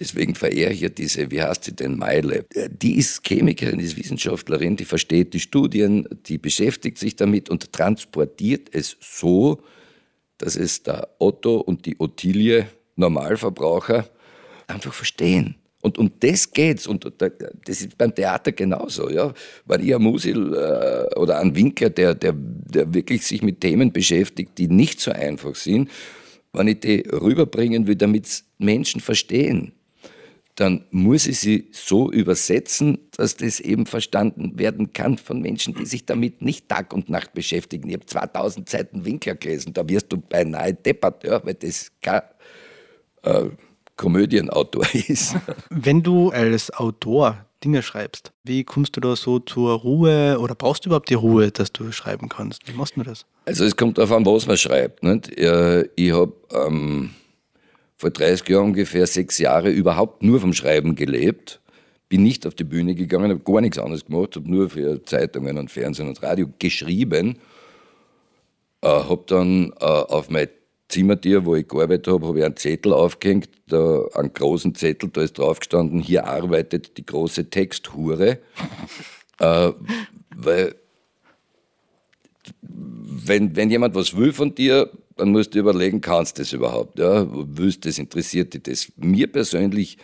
[0.00, 2.46] Deswegen verehre ich ja diese, wie heißt sie denn, Meile.
[2.70, 7.70] Die ist Chemikerin, die ist Wissenschaftlerin, die versteht die Studien, die beschäftigt sich damit und
[7.72, 9.60] transportiert es so,
[10.38, 14.08] dass es der Otto und die Ottilie, Normalverbraucher,
[14.66, 15.56] einfach verstehen.
[15.82, 16.86] Und um das geht's.
[16.86, 19.10] Und das ist beim Theater genauso.
[19.10, 19.32] Ja?
[19.66, 23.92] Wenn ich ein Musil äh, oder ein Winkler, der, der, der wirklich sich mit Themen
[23.92, 25.90] beschäftigt, die nicht so einfach sind,
[26.52, 29.72] wenn ich die rüberbringen will, damit Menschen verstehen,
[30.56, 35.86] dann muss ich sie so übersetzen, dass das eben verstanden werden kann von Menschen, die
[35.86, 37.88] sich damit nicht Tag und Nacht beschäftigen.
[37.88, 42.22] Ich habe 2000 Seiten Winkler gelesen, da wirst du beinahe deppert, ja, weil das kein
[43.22, 43.50] äh,
[43.96, 45.36] Komödienautor ist.
[45.70, 48.32] Wenn du als Autor Dinge schreibst.
[48.42, 51.92] Wie kommst du da so zur Ruhe oder brauchst du überhaupt die Ruhe, dass du
[51.92, 52.66] schreiben kannst?
[52.66, 53.26] Wie machst du das?
[53.44, 55.02] Also es kommt darauf an, was man schreibt.
[55.02, 55.28] Nicht?
[55.28, 57.10] Ich habe ähm,
[58.00, 61.60] vor 30 Jahren ungefähr sechs Jahre überhaupt nur vom Schreiben gelebt.
[62.08, 65.58] Bin nicht auf die Bühne gegangen, habe gar nichts anderes gemacht, habe nur für Zeitungen
[65.58, 67.38] und Fernsehen und Radio geschrieben.
[68.80, 70.48] Äh, habe dann äh, auf mein
[70.88, 75.20] Zimmertier, wo ich gearbeitet habe, habe ich einen Zettel aufgehängt, da, einen großen Zettel, da
[75.20, 78.38] ist drauf gestanden, hier arbeitet die große Texthure.
[79.40, 79.72] äh,
[80.34, 80.74] weil,
[82.62, 86.98] wenn, wenn jemand was will von dir, dann musst du überlegen, kannst du das überhaupt?
[86.98, 87.26] Ja?
[87.30, 88.92] Willst das, interessiert dich das?
[88.96, 89.98] Mir persönlich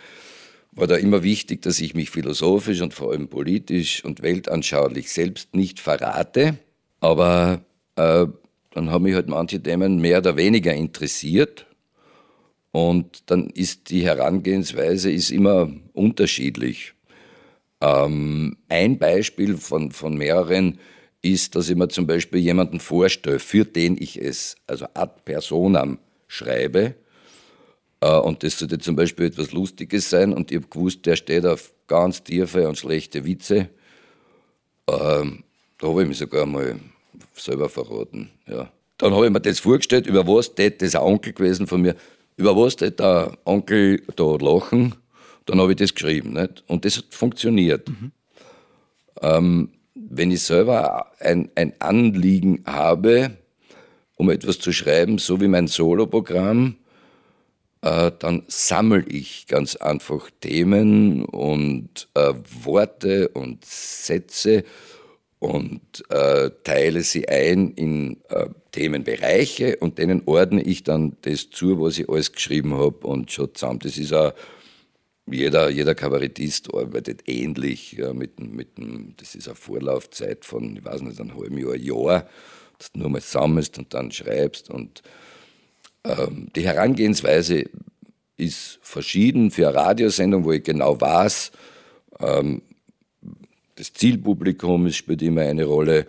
[0.71, 5.55] war da immer wichtig, dass ich mich philosophisch und vor allem politisch und weltanschaulich selbst
[5.55, 6.59] nicht verrate,
[6.99, 7.61] aber
[7.95, 8.27] äh,
[8.71, 11.65] dann haben mich halt manche Themen mehr oder weniger interessiert.
[12.71, 16.93] Und dann ist die Herangehensweise ist immer unterschiedlich.
[17.81, 20.77] Ähm, ein Beispiel von, von mehreren
[21.33, 25.99] ist, dass ich mir zum Beispiel jemanden vorstelle, für den ich es, also ad personam,
[26.27, 26.95] schreibe.
[28.01, 30.33] Äh, und das sollte zum Beispiel etwas Lustiges sein.
[30.33, 33.69] Und ich habe gewusst, der steht auf ganz tiefe und schlechte Witze.
[34.87, 35.43] Ähm,
[35.79, 36.79] da habe ich mich sogar mal
[37.33, 38.29] selber verraten.
[38.47, 38.71] Ja.
[38.97, 41.95] Dann habe ich mir das vorgestellt, über was tät das ein Onkel gewesen von mir,
[42.35, 44.95] über was tät der Onkel da lachen.
[45.45, 46.33] Dann habe ich das geschrieben.
[46.33, 46.63] Nicht?
[46.67, 47.87] Und das hat funktioniert.
[47.89, 48.11] Mhm.
[49.21, 49.69] Ähm,
[50.09, 53.37] wenn ich selber ein, ein Anliegen habe,
[54.15, 56.77] um etwas zu schreiben, so wie mein Soloprogramm,
[57.81, 62.33] äh, dann sammle ich ganz einfach Themen und äh,
[62.63, 64.63] Worte und Sätze
[65.39, 71.79] und äh, teile sie ein in äh, Themenbereiche und denen ordne ich dann das zu,
[71.79, 73.79] was ich alles geschrieben habe und schon zusammen.
[73.79, 74.33] Das ist auch,
[75.29, 78.69] jeder, jeder Kabarettist arbeitet ähnlich ja, mit, mit
[79.17, 82.29] das ist eine Vorlaufzeit von, ich weiß nicht, einem halben Jahr, Jahr,
[82.77, 85.01] dass du nur mal sammelst und dann schreibst und
[86.03, 87.65] ähm, die Herangehensweise
[88.37, 91.51] ist verschieden für eine Radiosendung, wo ich genau weiß,
[92.19, 92.61] ähm,
[93.75, 96.07] das Zielpublikum spielt immer eine Rolle,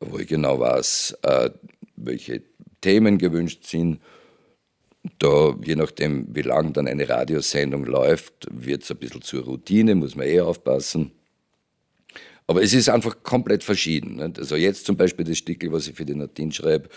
[0.00, 1.50] wo ich genau weiß, äh,
[1.96, 2.42] welche
[2.80, 4.00] Themen gewünscht sind.
[5.18, 9.94] Da, je nachdem, wie lang dann eine Radiosendung läuft, wird es ein bisschen zur Routine,
[9.94, 11.12] muss man eh aufpassen.
[12.46, 14.16] Aber es ist einfach komplett verschieden.
[14.16, 14.38] Nicht?
[14.38, 16.88] Also jetzt zum Beispiel das Stickel, was ich für die Nadine schreibe,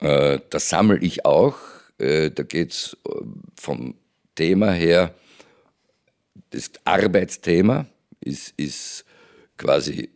[0.00, 1.56] äh, das sammle ich auch.
[1.98, 3.10] Äh, da geht es äh,
[3.56, 3.94] vom
[4.34, 5.14] Thema her,
[6.50, 7.86] das Arbeitsthema
[8.20, 9.04] ist, ist
[9.56, 10.10] quasi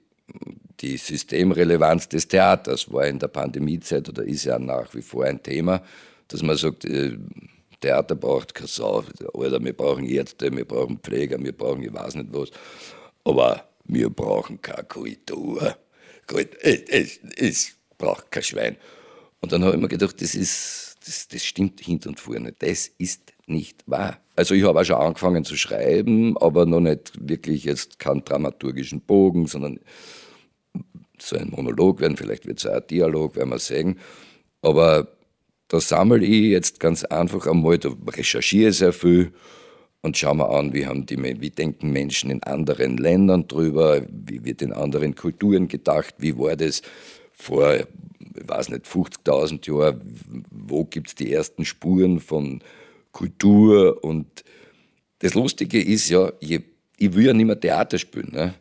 [0.80, 5.42] die Systemrelevanz des Theaters war in der Pandemiezeit oder ist ja nach wie vor ein
[5.42, 5.82] Thema,
[6.28, 7.16] dass man sagt, äh,
[7.80, 12.16] Theater braucht keine Sau, oder wir brauchen Ärzte, wir brauchen Pfleger, wir brauchen ich weiß
[12.16, 12.50] nicht was,
[13.24, 15.76] aber wir brauchen keine Kultur.
[16.60, 18.76] Es, es, es braucht kein Schwein.
[19.40, 22.52] Und dann habe ich mir gedacht, das ist, das, das stimmt hinter und vorne.
[22.58, 24.18] Das ist nicht wahr.
[24.36, 29.00] Also ich habe auch schon angefangen zu schreiben, aber noch nicht wirklich jetzt keinen dramaturgischen
[29.00, 29.80] Bogen, sondern
[31.18, 33.98] so ein Monolog werden, vielleicht wird es auch ein Dialog, werden wir sehen.
[34.60, 35.08] Aber
[35.68, 39.32] da sammle ich jetzt ganz einfach einmal, da recherchiere sehr viel
[40.00, 44.44] und schaue mir an, wie, haben die, wie denken Menschen in anderen Ländern drüber, wie
[44.44, 46.82] wird in anderen Kulturen gedacht, wie war das
[47.32, 52.60] vor, ich weiß nicht, 50.000 Jahren, wo gibt es die ersten Spuren von
[53.12, 54.44] Kultur und
[55.18, 56.60] das Lustige ist ja, je,
[56.96, 58.54] ich will ja nicht mehr Theater spielen, ne?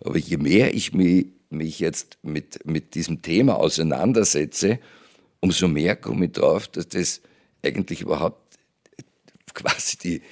[0.00, 4.78] aber je mehr ich mich, mich jetzt mit, mit diesem Thema auseinandersetze,
[5.44, 7.20] umso mehr komme ich drauf, dass das
[7.62, 8.56] eigentlich überhaupt
[9.52, 10.22] quasi die,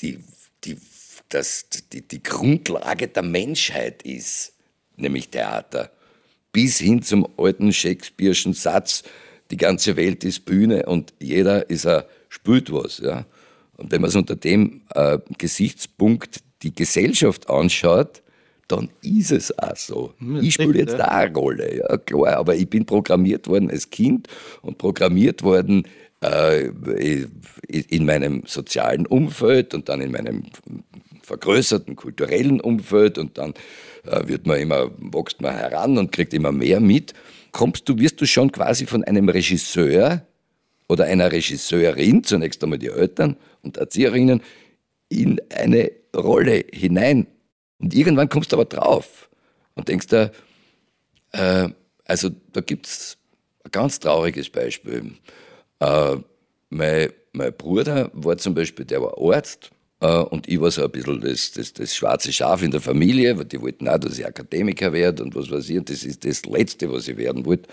[0.00, 0.22] die,
[0.62, 0.78] die,
[1.28, 4.52] das, die, die Grundlage der Menschheit ist,
[4.96, 5.90] nämlich Theater.
[6.52, 9.02] Bis hin zum alten Shakespeare'schen Satz,
[9.50, 12.98] die ganze Welt ist Bühne und jeder ist ein spült was.
[12.98, 13.26] Ja.
[13.76, 18.22] Und wenn man es unter dem äh, Gesichtspunkt die Gesellschaft anschaut,
[18.68, 20.14] dann ist es auch so.
[20.40, 24.28] Ich spiele jetzt auch eine Rolle, ja klar, aber ich bin programmiert worden als Kind
[24.62, 25.86] und programmiert worden
[26.22, 26.70] äh,
[27.68, 30.44] in meinem sozialen Umfeld und dann in meinem
[31.22, 33.54] vergrößerten kulturellen Umfeld und dann
[34.06, 37.14] äh, wird man immer, wächst man heran und kriegt immer mehr mit.
[37.52, 40.22] Kommst du, wirst du schon quasi von einem Regisseur
[40.88, 44.42] oder einer Regisseurin, zunächst einmal die Eltern und Erzieherinnen,
[45.08, 47.26] in eine Rolle hinein.
[47.84, 49.28] Und irgendwann kommst du aber drauf
[49.74, 50.30] und denkst da,
[51.32, 51.68] äh,
[52.06, 53.18] also da gibt es
[53.62, 55.12] ein ganz trauriges Beispiel.
[55.80, 56.16] Äh,
[56.70, 59.70] mein, mein Bruder war zum Beispiel, der war Arzt,
[60.00, 63.36] Äh, und ich war so ein bisschen das, das, das schwarze Schaf in der Familie,
[63.38, 65.78] weil die wollten auch, dass ich Akademiker werde und was weiß ich.
[65.78, 67.68] Und das ist das Letzte, was ich werden wollte.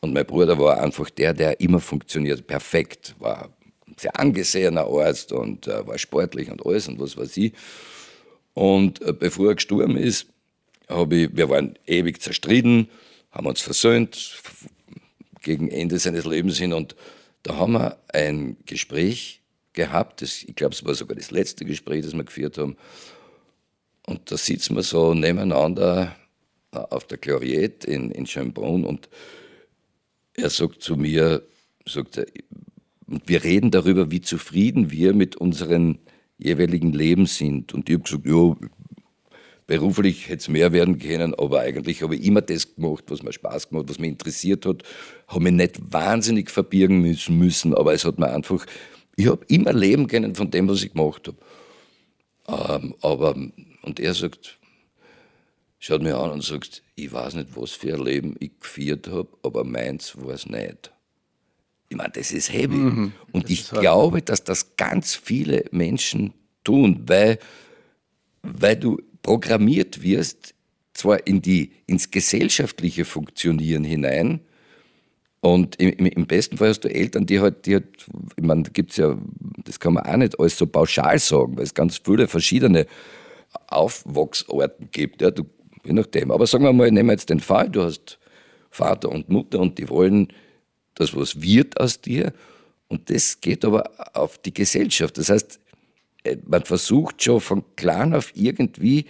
[0.00, 3.14] Und mein Bruder war einfach der, der immer funktioniert, perfekt.
[3.18, 3.50] War
[3.86, 7.52] ein sehr angesehener Arzt und äh, war sportlich und alles und was weiß ich.
[8.54, 10.26] Und äh, bevor er gestorben ist,
[10.88, 12.88] habe ich, wir waren ewig zerstritten,
[13.30, 14.40] haben uns versöhnt
[15.42, 16.94] gegen Ende seines Lebens hin und
[17.42, 19.42] da haben wir ein Gespräch
[19.74, 20.22] gehabt.
[20.22, 22.76] Das, ich glaube, es war sogar das letzte Gespräch, das wir geführt haben.
[24.06, 26.16] Und da sitzen wir so nebeneinander
[26.72, 29.08] äh, auf der Gloriette in, in Schönbrunn und
[30.34, 31.42] er sagt zu mir,
[31.86, 32.26] sagt er,
[33.06, 35.98] und wir reden darüber, wie zufrieden wir mit unseren
[36.38, 37.72] jeweiligen Leben sind.
[37.74, 38.54] Und ich habe gesagt, ja,
[39.66, 43.32] beruflich hätte es mehr werden können, aber eigentlich habe ich immer das gemacht, was mir
[43.32, 44.82] Spaß gemacht, was mich interessiert hat.
[45.28, 48.66] Habe mich nicht wahnsinnig verbirgen müssen, aber es hat mir einfach,
[49.16, 52.82] ich habe immer leben können von dem, was ich gemacht habe.
[52.82, 53.34] Ähm, aber,
[53.82, 54.58] und er sagt,
[55.78, 59.28] schaut mich an und sagt, ich weiß nicht, was für ein Leben ich geführt habe,
[59.42, 60.93] aber meins war es nicht.
[61.94, 62.74] Ich meine, das ist heavy.
[62.74, 67.38] Mhm, und ich glaube, dass das ganz viele Menschen tun, weil,
[68.42, 70.54] weil du programmiert wirst,
[70.92, 74.40] zwar in die, ins gesellschaftliche Funktionieren hinein,
[75.40, 78.70] und im, im, besten Fall hast du Eltern, die halt, die halt ich meine, da
[78.70, 79.16] gibt es ja,
[79.62, 82.86] das kann man auch nicht alles so pauschal sagen, weil es ganz viele verschiedene
[83.68, 85.44] Aufwachsorten gibt, ja, du,
[85.84, 86.30] je nachdem.
[86.30, 88.18] Aber sagen wir mal, nehmen wir jetzt den Fall, du hast
[88.70, 90.28] Vater und Mutter und die wollen,
[90.94, 92.32] dass was wird aus dir
[92.88, 95.18] und das geht aber auf die Gesellschaft.
[95.18, 95.60] Das heißt,
[96.24, 99.06] äh, man versucht schon von klein auf irgendwie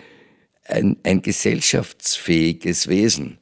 [0.64, 3.38] ein, ein gesellschaftsfähiges Wesen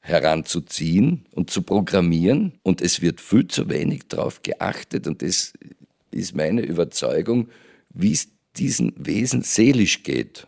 [0.00, 2.52] heranzuziehen und zu programmieren.
[2.62, 5.06] Und es wird viel zu wenig darauf geachtet.
[5.06, 5.52] Und das
[6.10, 7.48] ist meine Überzeugung,
[7.90, 10.46] wie es diesen Wesen seelisch geht.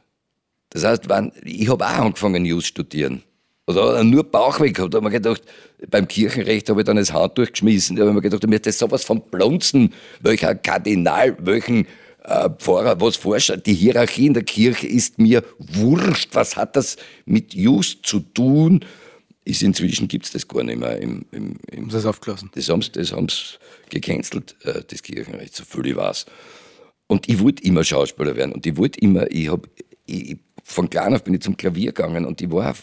[0.71, 3.23] Das heißt, wann, ich habe auch angefangen, News studieren.
[3.67, 4.93] Oder nur Bauchweg gehabt.
[4.93, 5.43] Da habe ich mir gedacht,
[5.89, 7.97] beim Kirchenrecht habe ich dann das Handtuch geschmissen.
[7.97, 11.87] Da habe ich mir gedacht, mir ist das sowas von Blunzen, welcher Kardinal, welchen
[12.25, 13.53] äh, Pfarrer was forscht.
[13.65, 16.31] Die Hierarchie in der Kirche ist mir wurscht.
[16.35, 18.85] Was hat das mit Just zu tun?
[19.47, 20.99] Ist inzwischen gibt es das gar nicht mehr.
[21.01, 22.51] Im, im, im das aufgelassen.
[22.55, 26.27] Das haben sie das haben's gecancelt, äh, das Kirchenrecht, so viel ich weiß.
[27.07, 29.69] Und ich wollte immer Schauspieler werden und ich wollte immer, ich habe,
[30.67, 32.75] von klein auf bin ich zum Klavier gegangen und ich war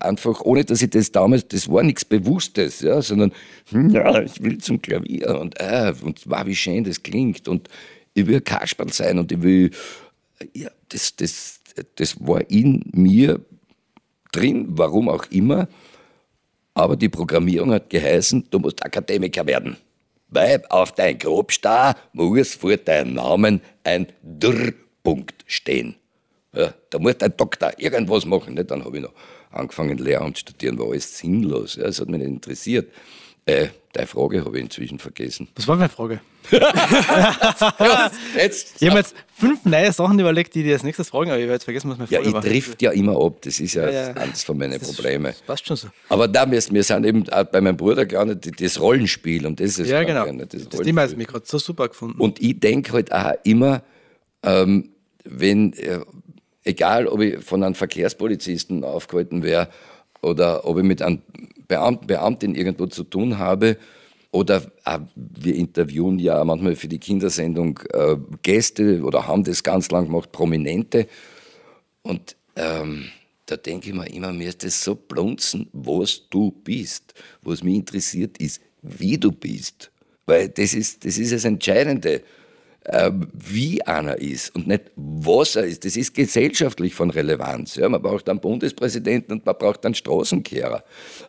[0.00, 3.32] einfach, ohne dass ich das damals, das war nichts Bewusstes, ja, sondern,
[3.70, 7.68] hm, ja, ich will zum Klavier und, äh, und wow, wie schön das klingt und
[8.14, 9.70] ich will Kasperl sein und ich will,
[10.54, 11.60] ja, das, das,
[11.96, 13.38] das war in mir
[14.32, 15.68] drin, warum auch immer.
[16.72, 19.76] Aber die Programmierung hat geheißen, du musst Akademiker werden.
[20.28, 25.96] Weil auf dein Grobstar muss vor deinem Namen ein Drpunkt stehen.
[26.56, 28.54] Ja, da muss dein Doktor irgendwas machen.
[28.54, 28.70] Nicht?
[28.70, 29.12] Dann habe ich noch
[29.50, 31.76] angefangen, Lehramt zu studieren, war alles sinnlos.
[31.76, 32.90] Ja, das hat mich nicht interessiert.
[33.48, 35.46] Äh, deine Frage habe ich inzwischen vergessen.
[35.54, 36.20] Was war meine Frage?
[36.50, 38.74] ja, jetzt.
[38.80, 41.52] Ich habe jetzt fünf neue Sachen überlegt, die dir als nächstes fragen, aber ich habe
[41.52, 42.44] jetzt vergessen, was meine Frage war.
[42.44, 43.42] Ja, ich trifft ja immer ab.
[43.42, 44.14] Das ist ja, ja, ja.
[44.14, 45.26] eines von meinen Problemen.
[45.26, 45.88] Das passt schon so.
[46.08, 49.46] Aber da, wir, wir sind eben auch bei meinem Bruder gelandet, das Rollenspiel.
[49.46, 50.26] Und das ist ja, genau.
[50.26, 52.20] Nicht, das, das Thema ist mir gerade so super gefunden.
[52.20, 53.82] Und ich denke halt auch immer,
[54.42, 54.90] ähm,
[55.22, 56.00] wenn, äh,
[56.66, 59.68] egal ob ich von einem Verkehrspolizisten aufgehalten wäre
[60.20, 61.22] oder ob ich mit einem
[61.68, 63.78] Beamten, Beamtin irgendwo zu tun habe.
[64.32, 64.62] Oder
[65.14, 70.32] wir interviewen ja manchmal für die Kindersendung äh, Gäste oder haben das ganz lang gemacht,
[70.32, 71.06] Prominente.
[72.02, 73.06] Und ähm,
[73.46, 77.14] da denke ich mir immer, mir ist das so blunzen, was du bist.
[77.42, 79.90] Was mich interessiert ist, wie du bist.
[80.26, 82.22] Weil das ist das, ist das Entscheidende.
[82.88, 85.84] Ähm, wie einer ist und nicht was er ist.
[85.84, 87.74] Das ist gesellschaftlich von Relevanz.
[87.74, 90.84] Ja, man braucht einen Bundespräsidenten und man braucht einen Straßenkehrer.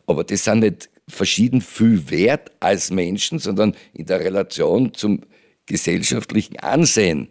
[0.05, 5.21] Aber das sind nicht verschieden viel wert als Menschen, sondern in der Relation zum
[5.65, 7.29] gesellschaftlichen Ansehen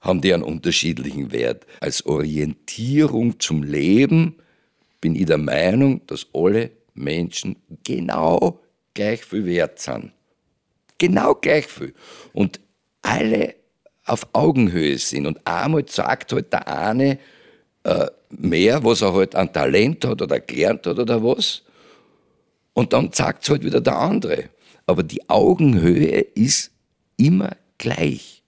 [0.00, 1.64] haben die einen unterschiedlichen Wert.
[1.80, 4.34] Als Orientierung zum Leben
[5.00, 8.60] bin ich der Meinung, dass alle Menschen genau
[8.92, 10.12] gleich viel wert sind.
[10.98, 11.94] Genau gleich viel.
[12.34, 12.60] Und
[13.00, 13.61] alle
[14.06, 15.26] auf Augenhöhe sind.
[15.26, 17.18] Und einmal sagt halt der eine
[17.84, 21.62] äh, mehr, was er halt an Talent hat oder gelernt hat oder was.
[22.74, 24.48] Und dann sagt es halt wieder der andere.
[24.86, 26.70] Aber die Augenhöhe ist
[27.16, 28.42] immer gleich.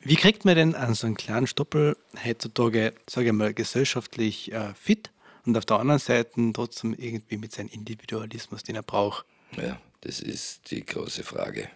[0.00, 4.74] Wie kriegt man denn an so einen kleinen Stoppel heutzutage, sage ich mal, gesellschaftlich äh,
[4.74, 5.10] fit
[5.46, 9.24] und auf der anderen Seite trotzdem irgendwie mit seinem Individualismus, den er braucht?
[9.56, 11.70] Ja, das ist die große Frage.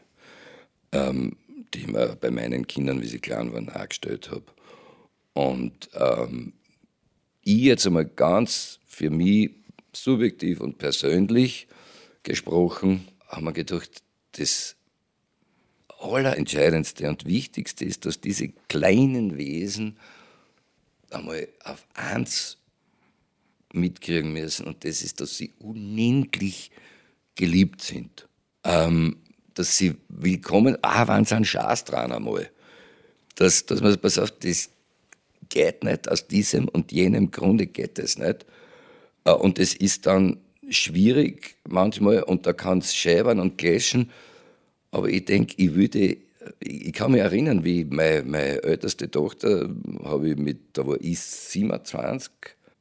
[0.93, 1.37] Ähm,
[1.75, 4.45] die ich mir bei meinen Kindern, wie sie klein waren, auch gestellt habe.
[5.33, 6.53] Und ähm,
[7.43, 9.51] ich jetzt einmal ganz für mich
[9.93, 11.69] subjektiv und persönlich
[12.23, 14.03] gesprochen, haben wir gedacht,
[14.33, 14.77] das
[16.01, 19.97] Allerentscheidendste und Wichtigste ist, dass diese kleinen Wesen
[21.11, 22.59] einmal auf eins
[23.73, 26.71] mitkriegen müssen und das ist, dass sie unendlich
[27.35, 28.29] geliebt sind.
[28.65, 29.17] Ähm,
[29.59, 32.49] dass sie willkommen, ah, wenn sie einen Schaß dran einmal.
[33.35, 34.71] Dass, dass man, pass auf, das
[35.49, 38.47] geht nicht, aus diesem und jenem Grunde geht es nicht.
[39.25, 40.39] Äh, und es ist dann
[40.71, 44.11] schwierig manchmal und da kann es schäbern und clashen.
[44.91, 46.17] Aber ich denke, ich würde,
[46.61, 49.71] ich kann mich erinnern, wie meine, meine älteste Tochter
[50.05, 52.31] habe ich mit, da war ich 27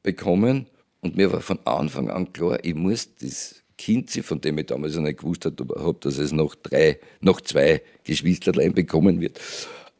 [0.02, 0.66] bekommen
[1.00, 4.96] und mir war von Anfang an klar, ich muss das Kind, von dem ich damals
[4.96, 9.40] noch nicht gewusst habe, dass es noch drei, noch zwei Geschwisterlein bekommen wird.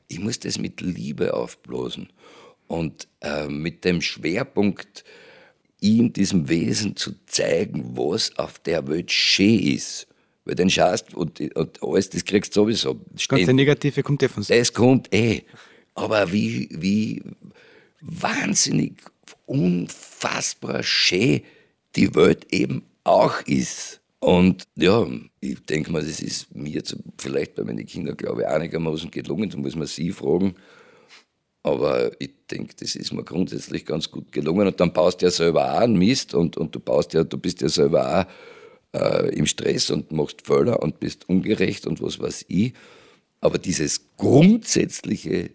[0.08, 2.08] Ich muss das mit Liebe aufblasen
[2.66, 5.04] und äh, mit dem Schwerpunkt,
[5.80, 10.06] ihm, diesem Wesen zu zeigen, was auf der Welt schön ist.
[10.44, 13.00] Weil den schaust und, und alles, das kriegst du sowieso.
[13.12, 14.70] Das ganze Negative kommt ja von selbst.
[14.70, 15.42] Das kommt eh.
[15.94, 17.22] Aber wie, wie
[18.00, 18.94] wahnsinnig,
[19.46, 21.42] unfassbar schön
[21.96, 24.00] die Welt eben auch ist.
[24.20, 25.06] Und ja,
[25.40, 29.48] ich denke mal, das ist mir jetzt vielleicht bei meinen Kindern, glaube ich, einigermaßen gelungen.
[29.48, 30.56] Da muss man sie fragen.
[31.62, 34.66] Aber ich denke, das ist mir grundsätzlich ganz gut gelungen.
[34.66, 37.38] Und dann baust du ja selber auch einen Mist und, und du baust ja, du
[37.38, 38.26] bist ja selber
[38.92, 42.72] auch äh, im Stress und machst Fehler und bist ungerecht und was weiß ich.
[43.40, 45.50] Aber dieses grundsätzliche,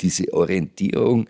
[0.00, 1.28] diese Orientierung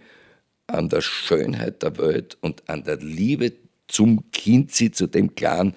[0.67, 3.53] an der Schönheit der Welt und an der Liebe
[3.89, 5.75] zum Kind, zu dem Clan,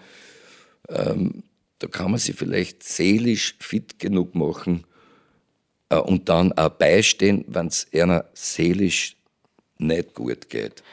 [0.89, 1.43] ähm,
[1.79, 4.85] da kann man sich vielleicht seelisch fit genug machen,
[5.89, 9.15] äh, und dann auch beistehen, wenn es einer seelisch
[9.77, 10.83] nicht gut geht.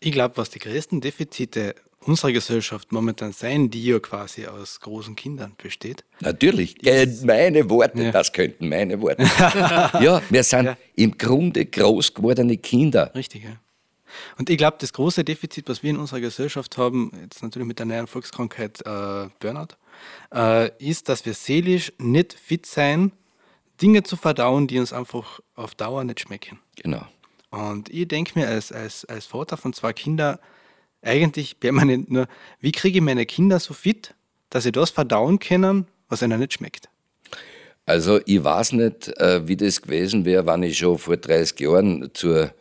[0.00, 5.14] Ich glaube, was die größten Defizite unserer Gesellschaft momentan sein, die ja quasi aus großen
[5.14, 6.04] Kindern besteht.
[6.20, 8.10] Natürlich, äh, meine Worte, ja.
[8.10, 9.22] das könnten meine Worte.
[10.02, 10.76] ja, wir sind ja.
[10.96, 13.12] im Grunde groß gewordene Kinder.
[13.14, 13.60] Richtig, ja.
[14.38, 17.78] Und ich glaube, das große Defizit, was wir in unserer Gesellschaft haben, jetzt natürlich mit
[17.78, 19.76] der neuen Volkskrankheit äh, Burnout,
[20.34, 23.12] äh, ist, dass wir seelisch nicht fit sein,
[23.80, 26.60] Dinge zu verdauen, die uns einfach auf Dauer nicht schmecken.
[26.76, 27.04] Genau.
[27.50, 30.38] Und ich denke mir als, als, als Vater von zwei Kindern,
[31.02, 32.28] eigentlich permanent nur,
[32.60, 34.14] wie kriege ich meine Kinder so fit,
[34.50, 36.88] dass sie das verdauen können, was ihnen nicht schmeckt.
[37.84, 42.10] Also ich weiß nicht, äh, wie das gewesen wäre, wenn ich schon vor 30 Jahren
[42.14, 42.52] zur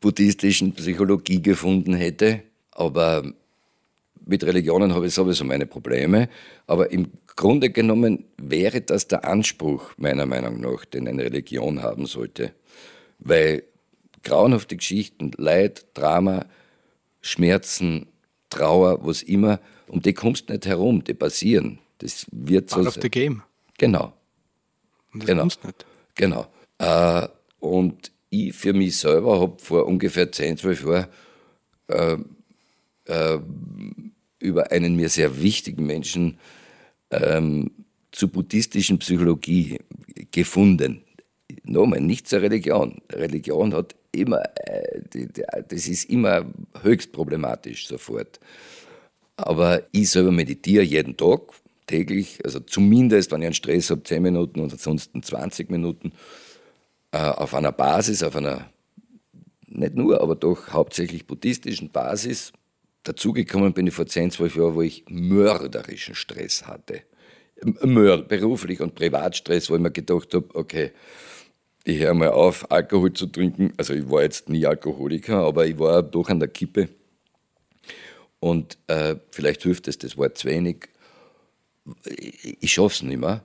[0.00, 2.42] buddhistischen Psychologie gefunden hätte.
[2.72, 3.24] Aber
[4.24, 6.28] mit Religionen habe ich sowieso meine Probleme.
[6.66, 12.06] Aber im Grunde genommen wäre das der Anspruch, meiner Meinung nach, den eine Religion haben
[12.06, 12.52] sollte.
[13.18, 13.64] Weil
[14.22, 16.46] grauenhafte Geschichten, Leid, Drama,
[17.20, 18.06] Schmerzen,
[18.50, 21.78] Trauer, was immer, um die kommst du nicht herum, die passieren.
[21.98, 22.76] Das wird so.
[22.76, 23.42] Part of the game.
[23.78, 24.12] Genau.
[25.12, 25.42] Und das genau.
[25.42, 25.86] kommst nicht.
[26.14, 26.46] Genau.
[26.78, 27.28] Äh,
[27.60, 31.06] und ich für mich selber habe vor ungefähr 10, 12 Jahren
[31.88, 32.16] äh,
[33.06, 33.38] äh,
[34.38, 36.38] über einen mir sehr wichtigen Menschen
[37.10, 37.70] ähm,
[38.12, 39.78] zur buddhistischen Psychologie
[40.30, 41.02] gefunden.
[41.64, 43.00] Nochmal, nicht zur Religion.
[43.10, 45.00] Religion hat immer, äh,
[45.68, 46.46] das ist immer
[46.82, 48.40] höchst problematisch sofort.
[49.36, 51.40] Aber ich selber meditiere jeden Tag,
[51.86, 56.12] täglich, also zumindest, wenn ich einen Stress habe, 10 Minuten und ansonsten 20 Minuten,
[57.16, 58.70] auf einer Basis, auf einer,
[59.66, 62.52] nicht nur, aber doch hauptsächlich buddhistischen Basis,
[63.08, 67.04] Dazugekommen bin ich vor 10, 12 Jahren, wo ich mörderischen Stress hatte.
[67.82, 70.92] Mör, beruflich und Privatstress, wo ich mir gedacht habe, okay,
[71.84, 73.72] ich höre mal auf, Alkohol zu trinken.
[73.78, 76.90] Also ich war jetzt nie Alkoholiker, aber ich war doch an der Kippe.
[78.40, 80.88] Und äh, vielleicht hilft es, das Wort zu wenig.
[82.04, 83.42] Ich, ich schaffe es nicht mehr.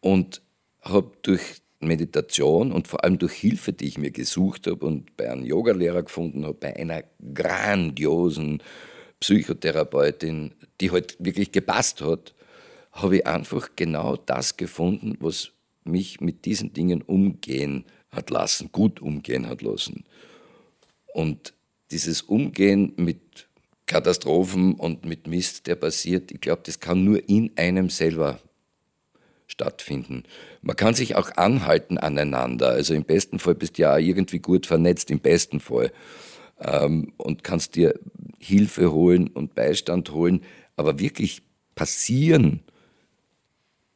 [0.00, 0.42] Und
[0.82, 5.30] habe durch Meditation und vor allem durch Hilfe, die ich mir gesucht habe und bei
[5.30, 7.04] einem Yogalehrer gefunden habe, bei einer
[7.34, 8.62] grandiosen
[9.20, 12.34] Psychotherapeutin, die halt wirklich gepasst hat,
[12.92, 15.52] habe ich einfach genau das gefunden, was
[15.84, 20.04] mich mit diesen Dingen umgehen hat lassen, gut umgehen hat lassen.
[21.12, 21.54] Und
[21.90, 23.48] dieses Umgehen mit
[23.86, 28.40] Katastrophen und mit Mist, der passiert, ich glaube, das kann nur in einem selber
[29.46, 30.24] stattfinden.
[30.62, 32.68] Man kann sich auch anhalten aneinander.
[32.68, 35.92] Also im besten Fall bist du ja irgendwie gut vernetzt, im besten Fall
[36.60, 37.98] ähm, und kannst dir
[38.38, 40.42] Hilfe holen und Beistand holen.
[40.76, 41.42] Aber wirklich
[41.74, 42.62] passieren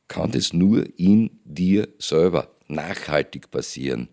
[0.09, 2.49] kann das nur in dir selber.
[2.69, 4.09] nachhaltig passieren,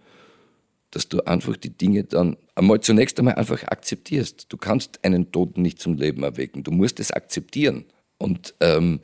[0.89, 4.47] dass du einfach die Dinge dann einmal zunächst einmal einfach akzeptierst.
[4.49, 6.63] Du kannst einen Toten nicht zum Leben erwecken.
[6.63, 7.85] Du musst es akzeptieren.
[8.17, 9.01] Und ähm,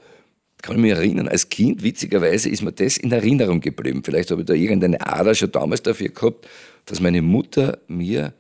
[0.64, 4.02] kann ich mich erinnern, als Kind, witzigerweise, ist mir das in Erinnerung geblieben.
[4.04, 6.48] Vielleicht habe ich da irgendeine Ader schon damals dafür gehabt,
[6.86, 8.34] dass meine Mutter mir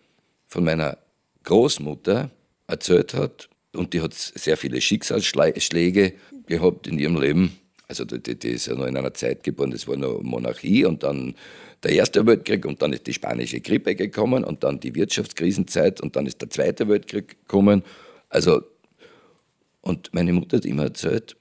[0.47, 0.97] von meiner
[1.43, 2.31] Großmutter
[2.65, 6.13] erzählt hat, und die hat sehr viele Schicksalsschläge
[6.45, 7.59] gehabt in ihrem Leben.
[7.87, 11.03] Also die, die ist ja noch in einer Zeit geboren, das war noch Monarchie und
[11.03, 11.35] dann
[11.83, 16.15] der Erste Weltkrieg und dann ist die spanische Grippe gekommen und dann die Wirtschaftskrisenzeit und
[16.15, 17.83] dann ist der Zweite Weltkrieg gekommen.
[18.29, 18.61] Also,
[19.81, 21.35] und meine Mutter hat immer erzählt,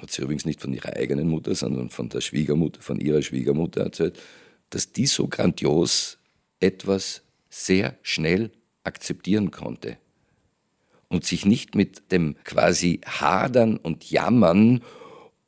[0.00, 3.82] hat sie übrigens nicht von ihrer eigenen Mutter, sondern von der Schwiegermutter, von ihrer Schwiegermutter
[3.82, 4.20] erzählt,
[4.70, 6.18] dass die so grandios
[6.60, 8.50] etwas sehr schnell
[8.82, 9.98] akzeptieren konnte
[11.08, 14.82] und sich nicht mit dem quasi Hadern und Jammern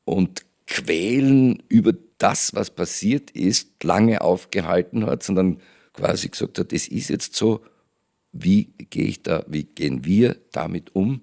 [0.05, 5.61] und Quälen über das, was passiert ist, lange aufgehalten hat, sondern
[5.93, 7.63] quasi gesagt hat, es ist jetzt so,
[8.33, 11.23] wie gehe ich da, wie gehen wir damit um?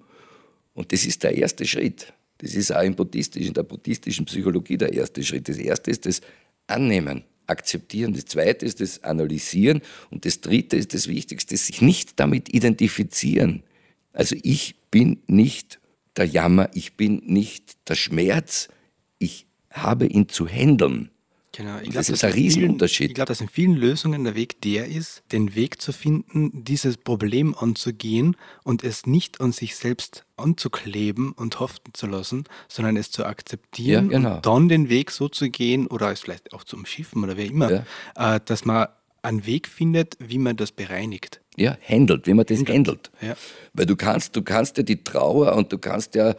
[0.72, 2.12] Und das ist der erste Schritt.
[2.44, 5.48] Das ist auch im buddhistischen, in der buddhistischen Psychologie der erste Schritt.
[5.48, 6.20] Das erste ist das
[6.66, 8.12] Annehmen, Akzeptieren.
[8.12, 9.80] Das zweite ist das Analysieren.
[10.10, 13.62] Und das dritte ist das Wichtigste, sich nicht damit identifizieren.
[14.12, 15.80] Also ich bin nicht
[16.16, 18.68] der Jammer, ich bin nicht der Schmerz,
[19.18, 21.10] ich habe ihn zu handeln.
[21.56, 23.10] Genau, ich glaube, das ist ein Riesenunterschied.
[23.10, 26.96] Ich glaube, dass in vielen Lösungen der Weg der ist, den Weg zu finden, dieses
[26.96, 33.12] Problem anzugehen und es nicht an sich selbst anzukleben und haften zu lassen, sondern es
[33.12, 34.36] zu akzeptieren ja, genau.
[34.36, 37.46] und dann den Weg so zu gehen oder es vielleicht auch zu umschiffen oder wie
[37.46, 37.84] immer,
[38.16, 38.36] ja.
[38.36, 38.88] äh, dass man
[39.22, 41.40] einen Weg findet, wie man das bereinigt.
[41.56, 43.12] Ja, handelt, wie man das handelt.
[43.20, 43.36] Ja.
[43.72, 46.34] Weil du kannst, du kannst ja die Trauer und du kannst ja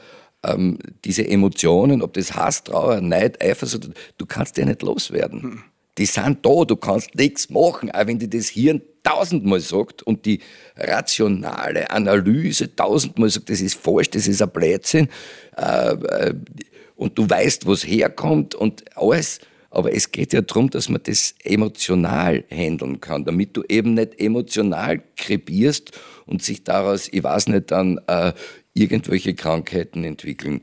[0.45, 5.41] ähm, diese Emotionen, ob das Hass, Trauer, Neid, Eifersucht, du kannst ja nicht loswerden.
[5.41, 5.63] Hm.
[5.97, 10.25] Die sind da, du kannst nichts machen, auch wenn dir das Hirn tausendmal sagt und
[10.25, 10.39] die
[10.75, 15.07] rationale Analyse tausendmal sagt, das ist falsch, das ist ein Blödsinn
[15.55, 16.33] äh, äh,
[16.95, 19.39] und du weißt, wo es herkommt und alles.
[19.69, 24.19] Aber es geht ja darum, dass man das emotional handeln kann, damit du eben nicht
[24.19, 25.91] emotional krepierst
[26.25, 28.31] und sich daraus, ich weiß nicht, dann äh,
[28.75, 30.61] irgendwelche Krankheiten entwickeln.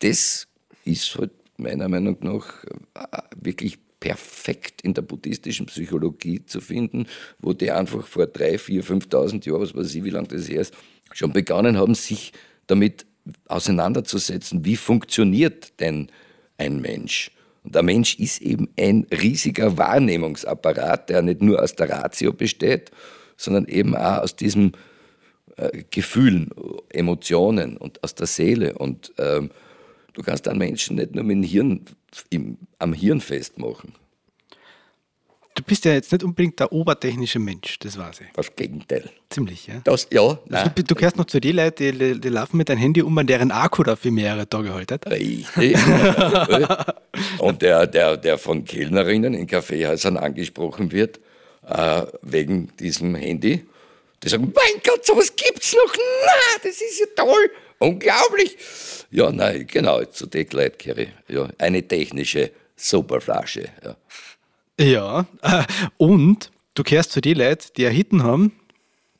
[0.00, 0.48] Das
[0.84, 7.06] ist halt meiner Meinung nach äh, wirklich perfekt in der buddhistischen Psychologie zu finden,
[7.38, 10.60] wo die einfach vor drei, vier, 5.000 Jahren, was weiß ich, wie lange das her
[10.60, 10.74] ist,
[11.12, 12.32] schon begonnen haben, sich
[12.66, 13.06] damit
[13.46, 16.10] auseinanderzusetzen, wie funktioniert denn
[16.58, 17.30] ein Mensch.
[17.62, 22.90] Und der Mensch ist eben ein riesiger Wahrnehmungsapparat, der nicht nur aus der Ratio besteht,
[23.38, 24.72] sondern eben auch aus diesem
[25.56, 26.50] äh, Gefühlen,
[26.90, 28.74] Emotionen und aus der Seele.
[28.74, 29.50] Und ähm,
[30.12, 31.84] du kannst einen Menschen nicht nur mit dem Hirn,
[32.30, 33.94] im, am Hirn festmachen.
[35.56, 38.26] Du bist ja jetzt nicht unbedingt der obertechnische Mensch, das weiß ich.
[38.34, 39.08] Das Gegenteil.
[39.30, 39.80] Ziemlich, ja.
[39.84, 40.36] Das, ja.
[40.50, 43.16] Also, du, du gehörst noch zu den Leuten, die, die, laufen mit deinem Handy um,
[43.16, 45.08] an deren Akku da für mehrere Tage haltet.
[45.08, 45.76] Richtig.
[47.38, 51.20] und der, der, der von Kellnerinnen in Kaffeehäusern angesprochen wird,
[51.68, 53.64] äh, wegen diesem Handy,
[54.24, 55.94] die sagen, mein Gott, sowas gibt's noch.
[55.94, 57.50] Na, das ist ja toll.
[57.78, 58.56] Unglaublich.
[59.10, 63.68] Ja, nein, genau, zu den Leuten Ja, eine technische Superflasche.
[63.84, 63.96] Ja.
[64.80, 65.64] Ja, äh,
[65.98, 68.52] und du kehrst zu den Leuten, die eine Hütten haben.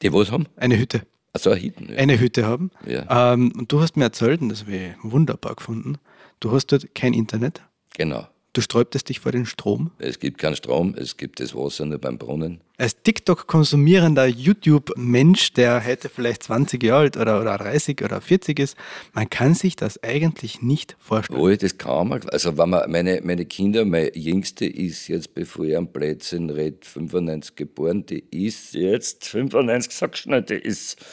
[0.03, 0.47] Die was haben?
[0.57, 1.03] Eine Hütte.
[1.33, 1.85] Also eine Hütte.
[1.85, 1.99] Ja.
[1.99, 2.71] Eine Hütte haben.
[2.87, 3.33] Ja.
[3.35, 5.99] Ähm, und du hast mir erzählt, und das habe ich wunderbar gefunden,
[6.41, 7.63] du hast dort kein Internet.
[7.97, 8.27] Genau.
[8.55, 9.91] Du sträubtest dich vor den Strom?
[9.99, 12.61] Es gibt keinen Strom, es gibt das Wasser nur beim Brunnen.
[12.79, 18.77] Als TikTok-konsumierender YouTube-Mensch, der heute vielleicht 20 Jahre alt oder, oder 30 oder 40 ist,
[19.13, 21.41] man kann sich das eigentlich nicht vorstellen.
[21.41, 22.23] Oh, das kann man.
[22.29, 26.87] Also wenn man, meine, meine Kinder, meine Jüngste ist jetzt, bevor ich am Plätzchen red,
[26.87, 31.05] 95 geboren, die ist jetzt 95, sagst du nicht, die ist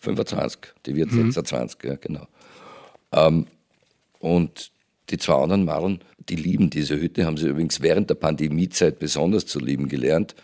[0.00, 1.30] 25, die wird mhm.
[1.30, 2.26] 26, ja genau.
[3.12, 3.46] Ähm,
[4.18, 4.72] und
[5.10, 9.46] die zwei anderen Malen, die lieben diese Hütte, haben sie übrigens während der Pandemiezeit besonders
[9.46, 10.34] zu lieben gelernt.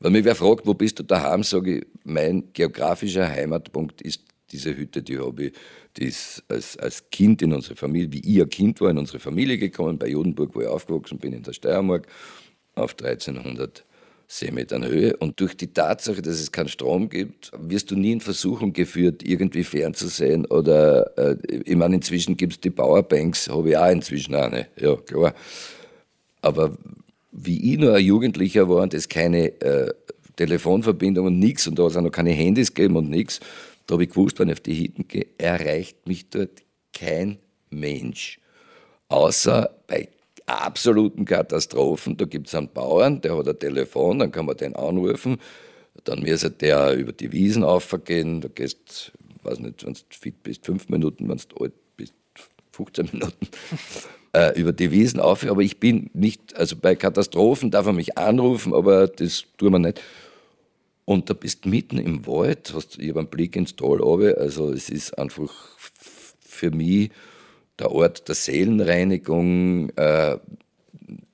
[0.00, 4.76] Wenn mich wer fragt, wo bist du daheim, sage ich, mein geografischer Heimatpunkt ist diese
[4.76, 5.52] Hütte, die habe ich,
[5.96, 9.18] die ist als, als Kind in unsere Familie, wie ich ein Kind war, in unsere
[9.18, 12.06] Familie gekommen, bei Jodenburg, wo ich aufgewachsen bin, in der Steiermark,
[12.74, 13.84] auf 1300
[14.26, 15.16] Seemetern Höhe.
[15.16, 19.22] Und durch die Tatsache, dass es keinen Strom gibt, wirst du nie in Versuchung geführt,
[19.22, 20.46] irgendwie fernzusehen.
[20.46, 24.96] Oder, äh, ich meine, inzwischen gibt es die Powerbanks, habe ich auch inzwischen eine, ja
[24.96, 25.34] klar.
[26.40, 26.76] Aber
[27.32, 29.92] wie ich nur ein Jugendlicher war und es keine äh,
[30.36, 33.40] Telefonverbindung und nichts und da es auch noch keine Handys gegeben und nichts,
[33.86, 36.62] da habe ich gewusst, wenn ich auf die Hitten gehe, erreicht mich dort
[36.92, 37.38] kein
[37.70, 38.38] Mensch.
[39.08, 40.08] Außer bei
[40.46, 42.16] absoluten Katastrophen.
[42.16, 45.38] Da gibt es einen Bauern, der hat ein Telefon, dann kann man den anrufen.
[46.04, 48.40] Dann müsste der über die Wiesen aufgehen.
[48.40, 52.14] Da gehst, weiß nicht, wenn du fit bist, fünf Minuten, wenn du alt bist,
[52.72, 53.48] 15 Minuten.
[54.34, 55.48] äh, über die Wiesen auf.
[55.48, 59.78] Aber ich bin nicht, also bei Katastrophen darf er mich anrufen, aber das tun wir
[59.78, 60.02] nicht.
[61.06, 64.38] Und da bist mitten im Wald, hast ich einen Blick ins Tal runter.
[64.38, 65.52] Also es ist einfach
[66.40, 67.10] für mich
[67.78, 69.90] der Ort der Seelenreinigung.
[69.90, 70.38] Äh,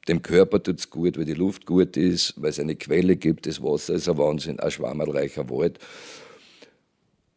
[0.09, 3.47] dem Körper tut es gut, weil die Luft gut ist, weil es eine Quelle gibt,
[3.47, 5.79] das Wasser ist ein Wahnsinn, ein schwammerreicher Wald.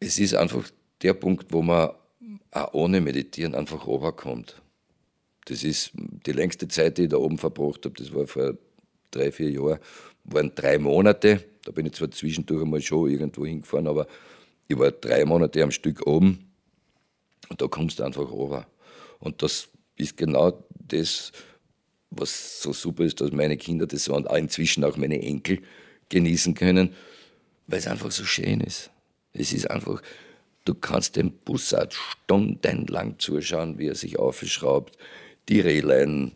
[0.00, 0.68] Es ist einfach
[1.02, 1.90] der Punkt, wo man
[2.50, 4.60] auch ohne Meditieren einfach runterkommt.
[5.44, 8.54] Das ist die längste Zeit, die ich da oben verbracht habe, das war vor
[9.10, 9.78] drei, vier Jahren,
[10.24, 11.44] waren drei Monate.
[11.64, 14.06] Da bin ich zwar zwischendurch einmal schon irgendwo hingefahren, aber
[14.68, 16.50] ich war drei Monate am Stück oben
[17.50, 18.66] und da kommst du einfach runter.
[19.18, 21.32] Und das ist genau das,
[22.10, 25.60] was so super ist, dass meine Kinder das und inzwischen auch meine Enkel
[26.08, 26.94] genießen können,
[27.66, 28.90] weil es einfach so schön ist.
[29.32, 30.00] Es ist einfach,
[30.64, 34.96] du kannst dem Bussard stundenlang zuschauen, wie er sich aufschraubt.
[35.48, 36.32] Die Rehlein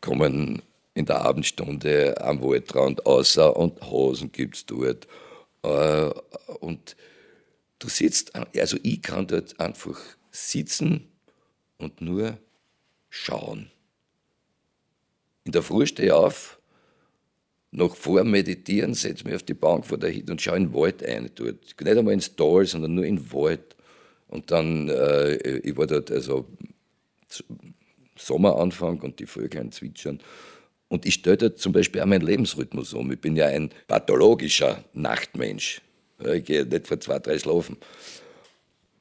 [0.00, 0.62] kommen
[0.94, 5.06] in der Abendstunde am Waldrand außer und Hosen gibt es dort.
[5.62, 6.10] Äh,
[6.60, 6.96] und
[7.78, 9.98] du sitzt, also ich kann dort einfach
[10.30, 11.10] sitzen
[11.78, 12.38] und nur
[13.10, 13.70] schauen.
[15.44, 16.58] In der Früh stehe ich auf,
[17.74, 20.74] noch vor Meditieren setze mich auf die Bank vor der Hütte und schaue in den
[20.74, 21.28] Wald ein.
[21.34, 21.58] Dort.
[21.80, 23.74] Nicht einmal ins Tal, sondern nur in den Wald.
[24.28, 26.46] Und dann, äh, ich war dort also
[28.16, 30.20] Sommeranfang und die Vögel zwitschern.
[30.88, 33.10] Und ich stelle dort zum Beispiel auch meinen Lebensrhythmus um.
[33.10, 35.80] Ich bin ja ein pathologischer Nachtmensch.
[36.32, 37.76] Ich gehe nicht vor zwei, drei schlafen.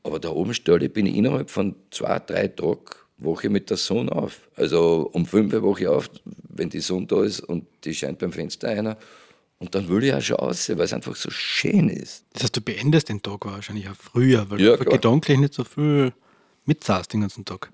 [0.03, 2.79] Aber da oben stelle bin ich innerhalb von zwei, drei Tagen
[3.17, 4.49] wache mit der Sonne auf.
[4.55, 6.09] Also um fünf Uhr wache ich auf,
[6.49, 8.97] wenn die Sonne da ist und die scheint beim Fenster einer.
[9.59, 12.25] Und dann will ich auch schon raus, weil es einfach so schön ist.
[12.33, 15.63] Das heißt, du beendest den Tag wahrscheinlich auch früher, weil ja, du gedanklich nicht so
[15.63, 16.11] viel
[16.65, 17.71] mitsaßt den ganzen Tag.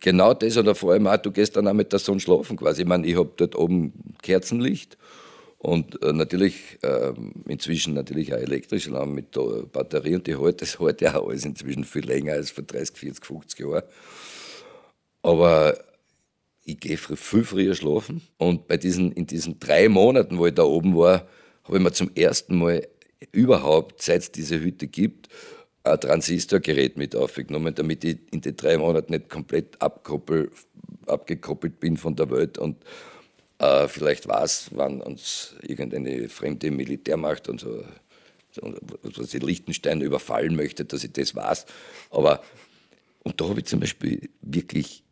[0.00, 2.82] Genau das oder vor allem auch, du gehst dann auch mit der Sonne schlafen quasi.
[2.82, 3.92] Ich meine, ich habe dort oben
[4.22, 4.98] Kerzenlicht
[5.64, 7.14] und äh, natürlich äh,
[7.48, 9.30] inzwischen natürlich auch elektrische Lampen mit
[9.72, 12.94] Batterie und die hält, das hält ja auch alles inzwischen viel länger als vor 30,
[12.94, 13.82] 40, 50 Jahren.
[15.22, 15.82] Aber
[16.64, 20.64] ich gehe viel früher schlafen und bei diesen, in diesen drei Monaten, wo ich da
[20.64, 21.26] oben war,
[21.62, 22.86] habe ich mir zum ersten Mal
[23.32, 25.30] überhaupt, seit es diese Hütte gibt,
[25.82, 30.50] ein Transistorgerät mit aufgenommen, damit ich in den drei Monaten nicht komplett abgekoppelt
[31.80, 32.84] bin von der Welt und
[33.58, 37.84] äh, vielleicht weiß, wann uns irgendeine fremde Militärmacht und so,
[39.02, 41.66] was ich Liechtenstein überfallen möchte, dass ich das weiß.
[42.10, 42.42] Aber,
[43.22, 45.02] und da habe ich zum Beispiel wirklich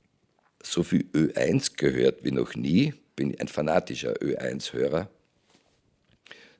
[0.62, 5.08] so viel Ö1 gehört wie noch nie, bin ein fanatischer Ö1-Hörer.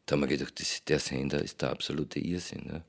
[0.06, 2.66] Da haben wir gedacht, das, der Sender ist der absolute Irrsinn.
[2.66, 2.82] Ne?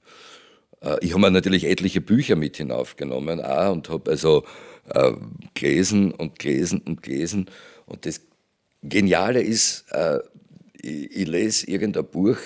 [1.01, 4.43] Ich habe mir natürlich etliche Bücher mit hinaufgenommen auch, und habe also
[4.89, 5.13] äh,
[5.53, 7.49] gelesen und gelesen und gelesen.
[7.85, 8.21] Und das
[8.83, 10.19] Geniale ist, äh,
[10.81, 12.37] ich, ich, lese irgendein Buch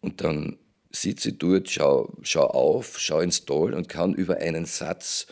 [0.00, 0.58] und dann
[0.90, 5.26] sitze ich dort, schau, schau auf, schau ins Tal und kann über einen Satz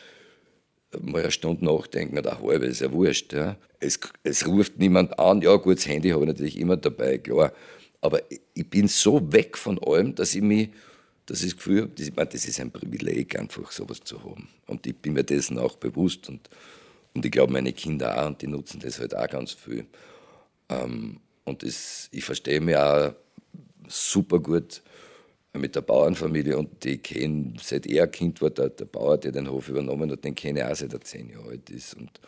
[0.99, 3.33] mal eine Stunde nachdenken oder eine halbe, ist ja wurscht.
[3.33, 3.57] Ja.
[3.79, 7.53] Es, es ruft niemand an, ja gut, das Handy habe ich natürlich immer dabei, klar.
[8.01, 10.71] Aber ich bin so weg von allem, dass ich mich
[11.31, 14.49] dass ich das Gefühl habe, meine, das ist ein Privileg, einfach sowas zu haben.
[14.67, 16.51] Und ich bin mir dessen auch bewusst und,
[17.15, 19.87] und ich glaube, meine Kinder auch und die nutzen das halt auch ganz viel.
[20.69, 23.13] Ähm, und das, ich verstehe mich auch
[23.89, 24.83] super gut
[25.53, 29.51] mit der Bauernfamilie und die kennen, seit er Kind war, der, der Bauer, der den
[29.51, 31.95] Hof übernommen hat, den kenne ich auch seit er zehn Jahre alt ist.
[31.95, 32.21] Und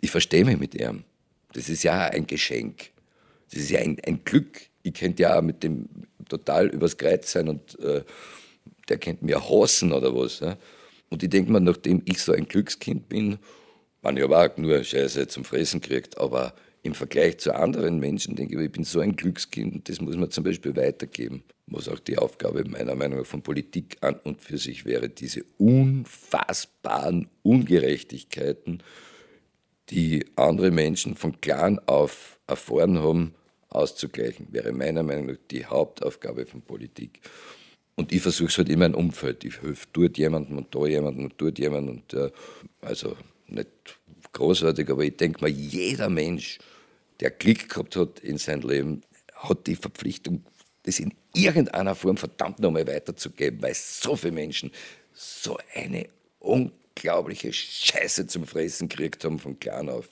[0.00, 1.04] ich verstehe mich mit ihm.
[1.52, 2.90] Das ist ja ein Geschenk.
[3.50, 4.62] Das ist ja ein, ein Glück.
[4.82, 5.88] Ich könnte ja auch mit dem
[6.28, 8.02] total übers Kreuz sein und äh,
[8.88, 10.40] der könnte mir hassen oder was.
[10.40, 10.56] Ja?
[11.10, 13.38] Und ich denke mir, nachdem ich so ein Glückskind bin,
[14.16, 18.56] ich aber auch nur Scheiße zum Fressen kriegt, aber im Vergleich zu anderen Menschen denke
[18.56, 21.42] ich, ich bin so ein Glückskind und das muss man zum Beispiel weitergeben.
[21.66, 25.44] Was auch die Aufgabe meiner Meinung nach von Politik an und für sich wäre, diese
[25.58, 28.82] unfassbaren Ungerechtigkeiten,
[29.90, 33.34] die andere Menschen von klein auf erfahren haben,
[33.68, 37.20] auszugleichen, wäre meiner Meinung nach die Hauptaufgabe von Politik.
[37.96, 39.44] Und ich versuche es halt immer ein Umfeld.
[39.44, 41.96] Ich helfe dort jemandem und da jemandem und dort jemandem.
[41.96, 42.30] Und, äh,
[42.80, 43.16] also
[43.48, 43.97] nicht
[44.38, 46.58] großartig, aber ich denke mal, jeder Mensch,
[47.20, 49.02] der Glück gehabt hat in seinem Leben,
[49.34, 50.44] hat die Verpflichtung,
[50.84, 54.70] das in irgendeiner Form verdammt nochmal weiterzugeben, weil so viele Menschen
[55.12, 56.08] so eine
[56.38, 60.08] unglaubliche Scheiße zum Fressen gekriegt haben von klein auf.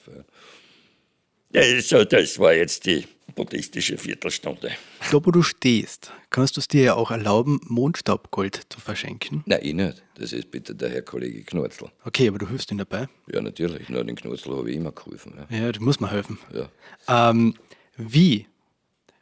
[1.55, 4.73] Also, das war jetzt die buddhistische Viertelstunde.
[5.11, 9.45] Da, wo du stehst, kannst du es dir ja auch erlauben, Mondstaubgold zu verschenken?
[9.47, 10.03] Nein, ich nicht.
[10.17, 11.91] Das ist bitte der Herr Kollege Knurzel.
[12.05, 13.09] Okay, aber du hilfst ihm dabei?
[13.31, 13.89] Ja, natürlich.
[13.89, 15.35] Nur den Knurzel habe ich immer geholfen.
[15.51, 16.39] Ja, ja du musst mir helfen.
[16.53, 17.31] Ja.
[17.31, 17.55] Ähm,
[17.97, 18.47] wie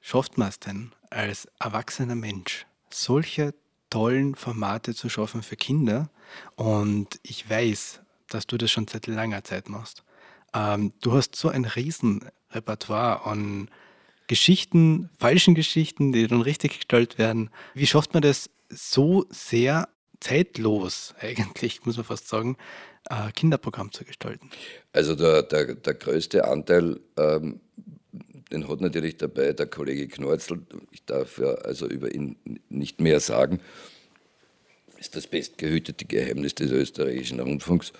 [0.00, 3.52] schafft man es denn als erwachsener Mensch, solche
[3.90, 6.08] tollen Formate zu schaffen für Kinder?
[6.54, 10.03] Und ich weiß, dass du das schon seit langer Zeit machst.
[10.54, 13.68] Ähm, du hast so ein Riesenrepertoire an
[14.26, 17.50] Geschichten, falschen Geschichten, die dann richtig gestellt werden.
[17.74, 19.88] Wie schafft man das so sehr
[20.20, 22.56] zeitlos, eigentlich, muss man fast sagen,
[23.10, 24.48] ein Kinderprogramm zu gestalten?
[24.92, 27.60] Also der, der, der größte Anteil, ähm,
[28.50, 30.62] den hat natürlich dabei der Kollege Knorzel.
[30.92, 32.36] Ich darf ja also über ihn
[32.68, 33.60] nicht mehr sagen.
[34.98, 37.92] Ist das bestgehütete Geheimnis des österreichischen Rundfunks.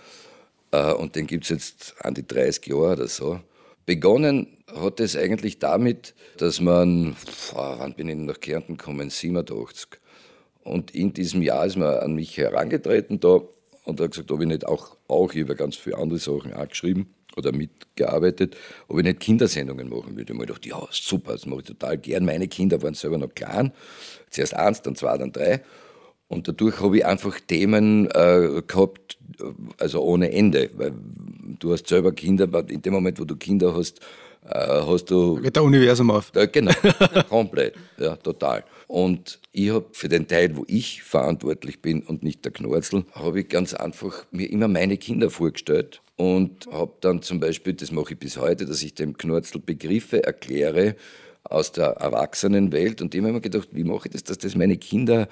[0.75, 3.41] Äh, und den gibt es jetzt an die 30 Jahre oder so.
[3.87, 7.17] Begonnen hat es eigentlich damit, dass man,
[7.53, 9.11] boah, wann bin ich nach Kärnten gekommen?
[9.11, 9.89] 87.
[10.63, 13.41] Und in diesem Jahr ist man an mich herangetreten da
[13.85, 16.69] und hat gesagt, ob ich nicht auch, auch ich habe ganz viele andere Sachen auch
[16.69, 18.57] geschrieben oder mitgearbeitet,
[18.89, 20.33] ob ich nicht Kindersendungen machen würde.
[20.33, 22.25] Ich habe gedacht, ja, super, das mache ich total gern.
[22.25, 23.73] Meine Kinder waren selber noch klein.
[24.31, 25.63] Zuerst eins, dann zwei, dann drei.
[26.35, 29.19] Und dadurch habe ich einfach Themen äh, gehabt,
[29.79, 30.69] also ohne Ende.
[30.75, 30.93] Weil
[31.61, 34.01] du hast selber Kinder, in dem Moment, wo du Kinder hast,
[34.49, 35.37] äh, hast du.
[35.37, 36.33] Da geht der Universum auf.
[36.35, 36.73] Äh, genau,
[37.29, 38.65] komplett, ja, total.
[38.89, 43.41] Und ich habe für den Teil, wo ich verantwortlich bin und nicht der Knorzel, habe
[43.41, 48.15] ich ganz einfach mir immer meine Kinder vorgestellt und habe dann zum Beispiel, das mache
[48.15, 50.97] ich bis heute, dass ich dem Knorzel Begriffe erkläre
[51.45, 54.57] aus der Erwachsenenwelt und dem habe ich mir gedacht, wie mache ich das, dass das
[54.57, 55.29] meine Kinder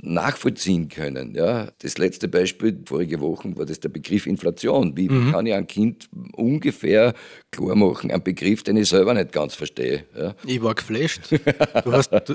[0.00, 1.34] nachvollziehen können.
[1.34, 4.96] Ja, das letzte Beispiel, vorige Woche, war das der Begriff Inflation.
[4.96, 5.32] Wie mhm.
[5.32, 7.14] kann ich ein Kind ungefähr
[7.50, 10.04] klar machen, einen Begriff, den ich selber nicht ganz verstehe?
[10.16, 10.34] Ja.
[10.46, 11.22] Ich war geflasht.
[11.84, 12.34] Du hast, du,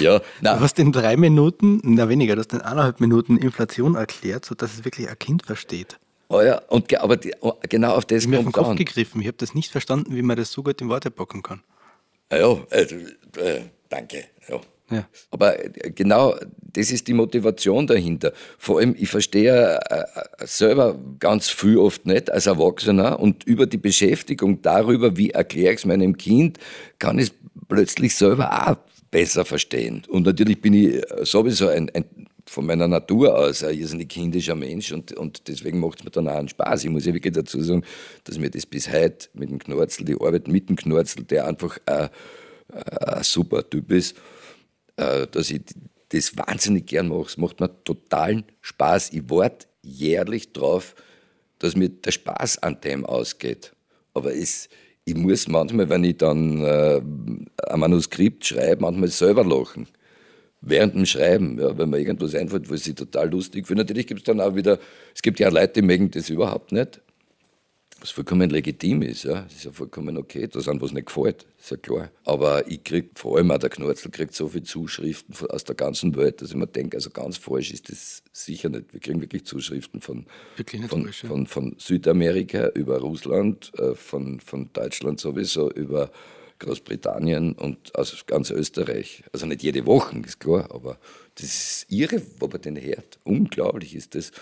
[0.00, 4.44] ja, du hast in drei Minuten, na weniger, du hast in eineinhalb Minuten Inflation erklärt,
[4.44, 5.98] sodass es wirklich ein Kind versteht.
[6.28, 9.20] Oh ja, und, aber die, oh, genau auf das ich kommt Kopf gegriffen.
[9.20, 11.62] Ich habe das nicht verstanden, wie man das so gut in Worte packen kann.
[12.30, 12.96] Ja, also,
[13.36, 14.24] äh, danke.
[14.48, 14.60] Ja.
[14.90, 15.08] Ja.
[15.30, 16.34] Aber äh, genau
[16.72, 18.32] das ist die Motivation dahinter.
[18.58, 23.66] Vor allem, ich verstehe äh, äh, selber ganz viel oft nicht als Erwachsener und über
[23.66, 26.58] die Beschäftigung darüber, wie erkläre ich es meinem Kind,
[26.98, 27.34] kann ich es
[27.68, 28.76] plötzlich selber auch
[29.10, 30.02] besser verstehen.
[30.08, 32.04] Und natürlich bin ich sowieso ein, ein
[32.48, 36.28] von meiner Natur aus ein irrsinnig kindischer Mensch und, und deswegen macht es mir dann
[36.28, 36.84] auch einen Spaß.
[36.84, 37.84] Ich muss ja wirklich dazu sagen,
[38.24, 41.78] dass mir das bis heute mit dem Knorzel, die Arbeit mit dem Knorzel, der einfach
[41.84, 42.08] ein,
[42.72, 44.16] ein super Typ ist,
[44.98, 45.62] dass ich
[46.10, 47.26] das wahnsinnig gern mache.
[47.26, 49.12] Es macht mir totalen Spaß.
[49.12, 50.94] Ich warte jährlich drauf,
[51.58, 53.72] dass mir der Spaß an dem ausgeht.
[54.14, 54.68] Aber es,
[55.04, 57.00] ich muss manchmal, wenn ich dann äh,
[57.68, 59.86] ein Manuskript schreibe, manchmal selber lachen.
[60.60, 63.84] Während dem Schreiben, ja, wenn mir irgendwas einfällt, was ich total lustig finde.
[63.84, 64.80] Natürlich gibt es dann auch wieder,
[65.14, 67.00] es gibt ja Leute, die mögen das überhaupt nicht
[68.00, 69.42] was vollkommen legitim ist, ja.
[69.42, 72.10] Das ist ja vollkommen okay, da sind was nicht gefällt, ist ja klar.
[72.24, 76.16] Aber ich kriege, vor allem auch der Knorzel kriegt so viele Zuschriften aus der ganzen
[76.16, 78.92] Welt, dass ich mir denke, also ganz falsch ist das sicher nicht.
[78.92, 80.26] Wir kriegen wirklich Zuschriften von,
[80.56, 81.28] von, falsch, ja.
[81.28, 86.10] von, von, Südamerika über Russland, äh, von, von Deutschland sowieso, über
[86.60, 89.24] Großbritannien und aus ganz Österreich.
[89.32, 90.98] Also nicht jede Woche, ist klar, aber
[91.34, 93.18] das ist irre, wo man den hört.
[93.24, 94.32] Unglaublich ist das.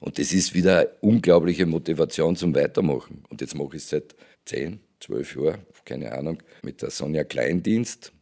[0.00, 3.24] Und das ist wieder eine unglaubliche Motivation zum Weitermachen.
[3.28, 8.12] Und jetzt mache ich es seit 10, 12 Jahren, keine Ahnung, mit der Sonja Kleindienst.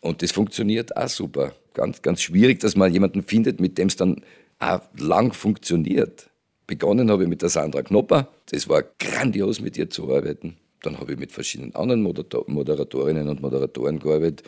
[0.00, 1.54] Und das funktioniert auch super.
[1.74, 4.22] Ganz, ganz schwierig, dass man jemanden findet, mit dem es dann
[4.58, 6.30] auch lang funktioniert.
[6.66, 8.28] Begonnen habe ich mit der Sandra Knopper.
[8.50, 10.56] Das war grandios, mit ihr zu arbeiten.
[10.82, 14.42] Dann habe ich mit verschiedenen anderen Moderatorinnen und Moderatoren gearbeitet.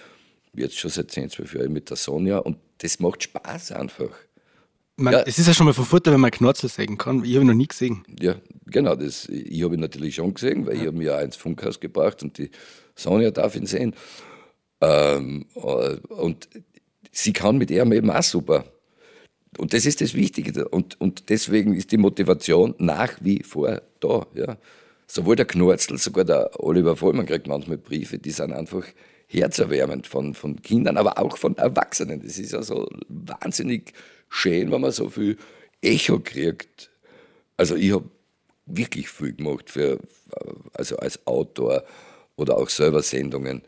[0.54, 2.38] Jetzt schon seit 10, 12 Jahren mit der Sonja.
[2.38, 4.10] Und das macht Spaß einfach.
[4.96, 5.22] Man, ja.
[5.22, 7.24] Es ist ja schon mal von Vorteil, wenn man Knorzel sägen kann.
[7.24, 8.02] Ich habe ihn noch nie gesehen.
[8.20, 8.36] Ja,
[8.66, 8.94] genau.
[8.94, 10.82] Das, ich habe ihn natürlich schon gesehen, weil ja.
[10.82, 12.50] ich habe ihn ja ins Funkhaus gebracht und die
[12.94, 13.94] Sonja darf ihn sehen.
[14.80, 16.48] Ähm, äh, und
[17.12, 18.64] sie kann mit ihm eben auch super.
[19.58, 20.68] Und das ist das Wichtige.
[20.68, 24.26] Und, und deswegen ist die Motivation nach wie vor da.
[24.34, 24.58] Ja.
[25.06, 28.84] Sowohl der Knorzel, sogar der Oliver Vollmann kriegt manchmal Briefe, die sind einfach
[29.26, 32.20] herzerwärmend von, von Kindern, aber auch von Erwachsenen.
[32.22, 33.92] Das ist ja so wahnsinnig
[34.30, 35.36] schön, wenn man so viel
[35.82, 36.90] Echo kriegt.
[37.56, 38.08] Also ich habe
[38.64, 39.98] wirklich viel gemacht für,
[40.72, 41.84] also als Autor
[42.36, 43.62] oder auch selber Sendungen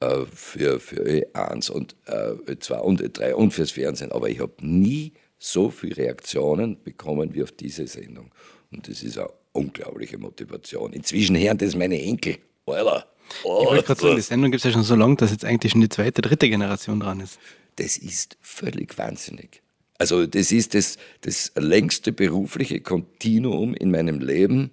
[0.00, 4.10] äh, für, für E1 und äh, E2 und E3 und fürs Fernsehen.
[4.10, 8.30] Aber ich habe nie so viele Reaktionen bekommen wie auf diese Sendung.
[8.72, 10.92] Und das ist eine unglaubliche Motivation.
[10.92, 12.38] Inzwischen hören das meine Enkel.
[12.66, 13.06] Alter.
[13.44, 15.44] Oh, ich wollte gerade sagen, die Sendung gibt es ja schon so lange, dass jetzt
[15.44, 17.38] eigentlich schon die zweite, dritte Generation dran ist.
[17.76, 19.61] Das ist völlig wahnsinnig.
[20.02, 24.72] Also das ist das, das längste berufliche Kontinuum in meinem Leben.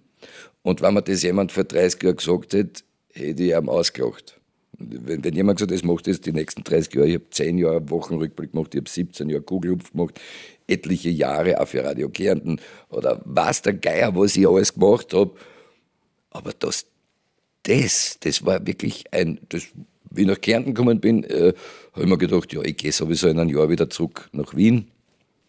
[0.63, 2.81] Und wenn mir das jemand vor 30 Jahren gesagt hätte,
[3.13, 4.39] hätte ich ihm ausgelacht.
[4.79, 7.59] Wenn, wenn jemand gesagt hat, das macht das die nächsten 30 Jahre, ich habe 10
[7.59, 10.19] Jahre Wochenrückblick gemacht, ich habe 17 Jahre Kugelhupf gemacht,
[10.67, 12.59] etliche Jahre auch für Radio Kärnten
[12.89, 15.35] oder was der Geier, was ich alles gemacht habe.
[16.31, 16.87] Aber das,
[17.61, 19.67] das, das war wirklich ein, das,
[20.09, 21.53] wie ich nach Kärnten gekommen bin, äh,
[21.93, 24.89] habe ich mir gedacht, ja, ich gehe sowieso in einem Jahr wieder zurück nach Wien,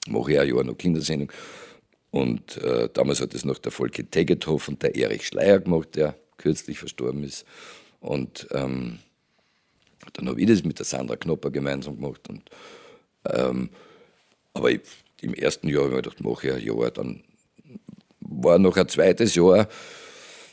[0.08, 1.32] mache ich ein Jahr noch Kindersendung.
[2.10, 6.16] Und äh, damals hat es noch der Volke Tegethoff und der Erich Schleier gemacht, der
[6.38, 7.44] kürzlich verstorben ist.
[8.00, 8.98] Und ähm,
[10.14, 12.28] dann habe ich das mit der Sandra Knopper gemeinsam gemacht.
[12.28, 12.50] Und,
[13.26, 13.70] ähm,
[14.54, 14.80] aber ich,
[15.20, 16.90] im ersten Jahr habe ich mir gedacht, mache ich ein Jahr.
[16.90, 17.22] Dann
[18.20, 19.68] war noch ein zweites Jahr,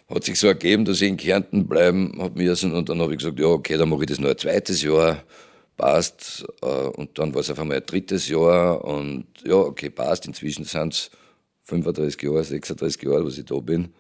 [0.10, 2.74] hat sich so ergeben, dass ich in Kärnten bleiben habe müssen.
[2.74, 5.24] Und dann habe ich gesagt, ja, okay, dann mache ich das noch ein zweites Jahr.
[5.78, 6.46] Passt.
[6.62, 8.84] Äh, und dann war es auf einmal ein drittes Jahr.
[8.84, 10.26] Und ja, okay, passt.
[10.26, 11.12] Inzwischen sind es
[11.64, 13.94] 35 Jahre, 36 Jahre, was ich da bin.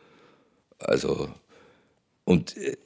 [0.80, 1.30] Also,
[2.24, 2.78] und äh,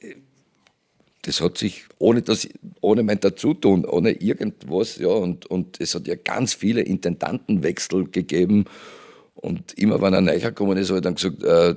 [1.22, 2.48] das hat sich, ohne, das,
[2.80, 8.64] ohne mein Dazutun, ohne irgendwas, ja, und, und es hat ja ganz viele Intendantenwechsel gegeben.
[9.34, 11.74] Und immer wenn ein Neuer gekommen ist, habe ich dann gesagt, äh,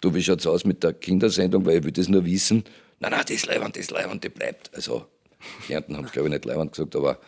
[0.00, 2.64] du, wie schaut's aus mit der Kindersendung, weil ich will das nur wissen.
[2.98, 4.74] Nein, nein, das Leiband, das Leiband, die bleibt.
[4.74, 5.06] Also,
[5.66, 7.18] Kärnten haben es, glaube ich, nicht Leiband gesagt, aber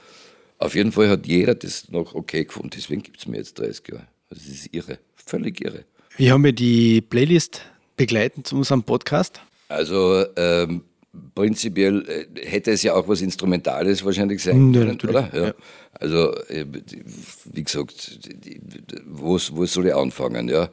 [0.59, 2.71] auf jeden Fall hat jeder das noch okay gefunden.
[2.75, 4.07] Deswegen gibt es mir jetzt 30 Jahre.
[4.31, 5.85] Also, das ist irre, völlig irre.
[6.17, 7.63] Wie haben wir die Playlist
[7.97, 9.41] begleitend zu unserem Podcast?
[9.69, 10.83] Also, ähm,
[11.35, 15.31] prinzipiell äh, hätte es ja auch was Instrumentales wahrscheinlich sein können, ja, oder?
[15.33, 15.47] Ja.
[15.47, 15.55] ja.
[15.93, 16.67] Also, äh,
[17.45, 18.19] wie gesagt,
[19.07, 20.49] wo, wo soll ich anfangen?
[20.49, 20.69] Ja?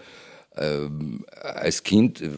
[0.58, 2.30] Ähm, als Kind äh,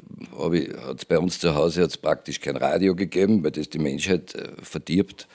[0.81, 4.33] hat es bei uns zu Hause hat's praktisch kein Radio gegeben, weil das die Menschheit
[4.35, 5.27] äh, verdirbt.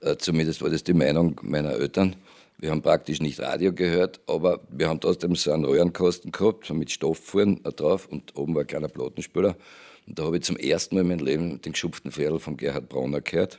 [0.00, 2.16] Äh, zumindest war das die Meinung meiner Eltern.
[2.58, 6.90] Wir haben praktisch nicht Radio gehört, aber wir haben trotzdem so einen Röhrenkasten gehabt, mit
[6.90, 9.56] Stofffuhren drauf und oben war ein kleiner Plattenspieler.
[10.06, 12.88] Und da habe ich zum ersten Mal in meinem Leben den geschupften Pferdl von Gerhard
[12.88, 13.58] Bronner gehört.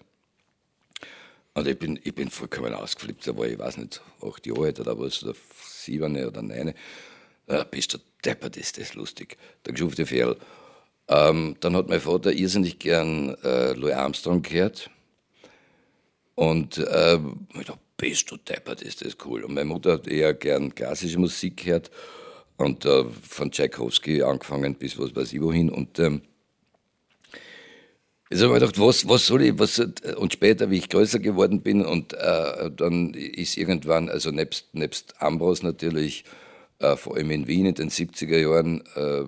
[1.54, 3.28] Und ich bin, ich bin vollkommen ausgeflippt.
[3.28, 6.74] Da war ich, weiß nicht, acht Jahre alt oder was, oder sieben oder neun.
[7.70, 9.38] Bist du deppert, ist das lustig.
[9.66, 10.38] Der geschupfte Pferdl.
[11.08, 14.90] Ähm, dann hat mein Vater irrsinnig gern äh, Louis Armstrong gehört.
[16.34, 17.20] Und äh,
[17.54, 19.44] ich dachte, bist du deppert, ist das cool.
[19.44, 21.92] Und meine Mutter hat eher gern klassische Musik gehört.
[22.58, 25.70] Und äh, von Tchaikovsky angefangen bis was weiß ich wohin.
[25.70, 26.22] Und ähm,
[28.32, 29.80] Jetzt habe ich mir gedacht, was, was soll ich, was,
[30.18, 35.22] und später, wie ich größer geworden bin, und äh, dann ist irgendwann, also nebst, nebst
[35.22, 36.26] Ambros natürlich,
[36.80, 39.26] äh, vor allem in Wien in den 70er Jahren, äh,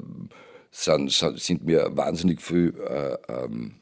[0.71, 2.71] sind, sind mir wahnsinnig viele
[3.29, 3.75] äh, ähm,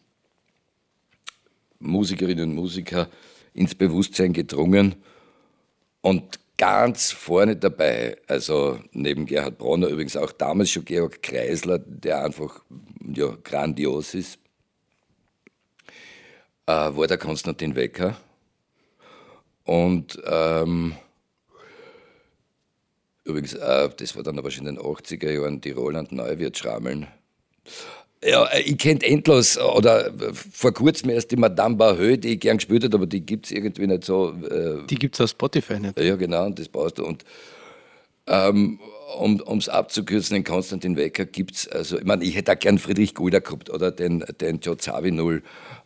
[1.79, 3.09] Musikerinnen und Musiker
[3.53, 4.95] ins Bewusstsein gedrungen.
[6.01, 12.23] Und ganz vorne dabei, also neben Gerhard Bronner übrigens auch damals schon Georg Kreisler, der
[12.23, 12.63] einfach
[13.13, 14.39] ja, grandios ist
[16.67, 18.17] äh, war der Konstantin Wecker.
[19.63, 20.95] Und ähm,
[23.25, 27.07] übrigens, äh, das war dann aber schon in den 80er Jahren die Roland Neuwirth Schrammeln.
[28.23, 32.39] Ja, äh, ich kenne endlos, oder äh, vor kurzem erst die Madame Bahö, die ich
[32.39, 34.33] gern gespielt habe, aber die gibt es irgendwie nicht so.
[34.49, 35.99] Äh, die gibt es auf Spotify nicht.
[35.99, 37.05] Ja, genau, und das brauchst du.
[37.05, 37.23] Und
[38.27, 38.79] ähm,
[39.17, 42.79] um es abzukürzen, den Konstantin Wecker gibt es, also ich meine, ich hätte auch gern
[42.79, 45.43] Friedrich Gulder gehabt oder den, den Joe Zawinul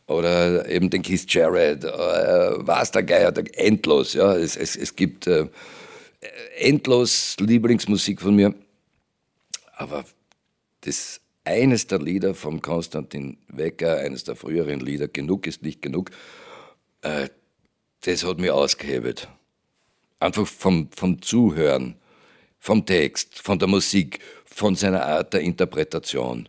[0.07, 4.13] oder eben den Keith Jarrett, äh, was der Geier, der, endlos.
[4.13, 4.35] Ja.
[4.35, 5.47] Es, es, es gibt äh,
[6.57, 8.53] endlos Lieblingsmusik von mir.
[9.77, 10.05] Aber
[10.81, 16.11] das eines der Lieder von Konstantin Wecker, eines der früheren Lieder, Genug ist nicht genug,
[17.01, 17.29] äh,
[18.01, 19.27] das hat mich ausgehebelt.
[20.19, 21.95] Einfach vom, vom Zuhören,
[22.59, 26.47] vom Text, von der Musik, von seiner Art der Interpretation.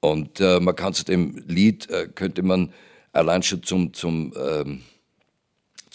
[0.00, 2.72] Und äh, man kann zu dem Lied, äh, könnte man
[3.12, 4.82] allein schon zum, zum, ähm,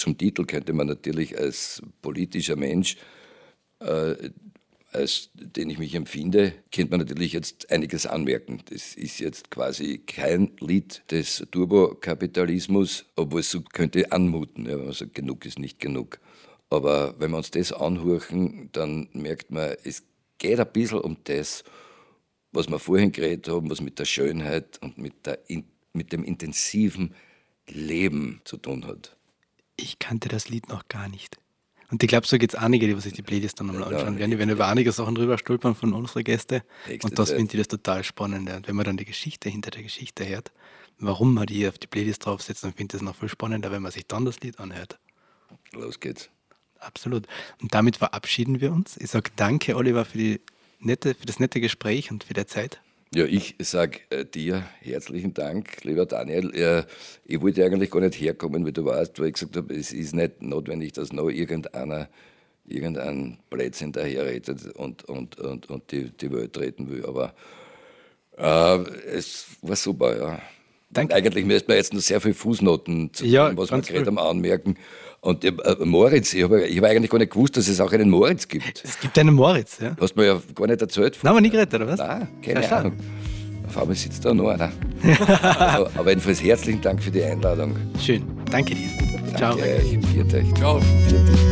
[0.01, 2.97] zum Titel, könnte man natürlich als politischer Mensch,
[3.79, 4.31] äh,
[4.91, 8.61] als den ich mich empfinde, könnte man natürlich jetzt einiges anmerken.
[8.69, 14.85] Das ist jetzt quasi kein Lied des Turbokapitalismus, obwohl es so könnte anmuten, ja, wenn
[14.85, 16.19] man sagt, genug ist nicht genug.
[16.69, 20.03] Aber wenn wir uns das anhören, dann merkt man, es
[20.37, 21.63] geht ein bisschen um das,
[22.51, 25.39] was wir vorhin geredet haben, was mit der Schönheit und mit, der,
[25.93, 27.13] mit dem intensiven
[27.67, 29.15] Leben zu tun hat.
[29.81, 31.37] Ich kannte das Lied noch gar nicht.
[31.89, 34.31] Und ich glaube, so geht es einige, die sich die Playlist dann nochmal anschauen werden.
[34.31, 36.61] Die werden über einige Sachen drüber stolpern von unseren Gästen.
[37.03, 38.49] Und das finde ich das total spannend.
[38.49, 40.53] Und wenn man dann die Geschichte hinter der Geschichte hört,
[40.99, 43.81] warum man die auf die Playlist draufsetzt, dann finde ich das noch viel spannender, wenn
[43.81, 44.99] man sich dann das Lied anhört.
[45.73, 46.29] Los geht's.
[46.79, 47.27] Absolut.
[47.61, 48.95] Und damit verabschieden wir uns.
[48.97, 50.41] Ich sage danke, Oliver, für, die
[50.79, 52.81] nette, für das nette Gespräch und für die Zeit.
[53.13, 56.55] Ja, ich sage äh, dir herzlichen Dank, lieber Daniel.
[56.55, 56.83] Äh,
[57.25, 60.15] ich wollte eigentlich gar nicht herkommen, wie du weißt, weil ich gesagt habe, es ist
[60.15, 62.07] nicht notwendig, dass noch irgendeiner
[62.65, 67.05] irgendeinen Blödsinn daherredet und, und, und, und die, die Welt retten will.
[67.05, 67.33] Aber
[68.37, 68.77] äh,
[69.09, 70.41] es war super, ja.
[70.89, 71.13] Danke.
[71.13, 74.77] Eigentlich müsste man jetzt noch sehr viele Fußnoten zu ja, was wir gerade am Anmerken.
[75.21, 75.51] Und äh,
[75.85, 78.83] Moritz, ich habe hab eigentlich gar nicht gewusst, dass es auch einen Moritz gibt.
[78.83, 79.95] Es gibt einen Moritz, ja.
[79.99, 81.19] Hast du mir ja gar nicht erzählt.
[81.21, 81.99] Nein, aber nie geredet, oder was?
[81.99, 82.93] Nein, keine ja, Ahnung.
[83.67, 84.71] Auf einmal sitzt da noch einer.
[85.43, 87.75] aber, aber jedenfalls herzlichen Dank für die Einladung.
[87.99, 88.89] Schön, danke dir.
[89.37, 89.55] Danke Ciao.
[89.55, 89.99] Euch.
[90.11, 90.53] Viert euch.
[90.55, 90.81] Ciao.
[91.07, 91.50] Viert euch.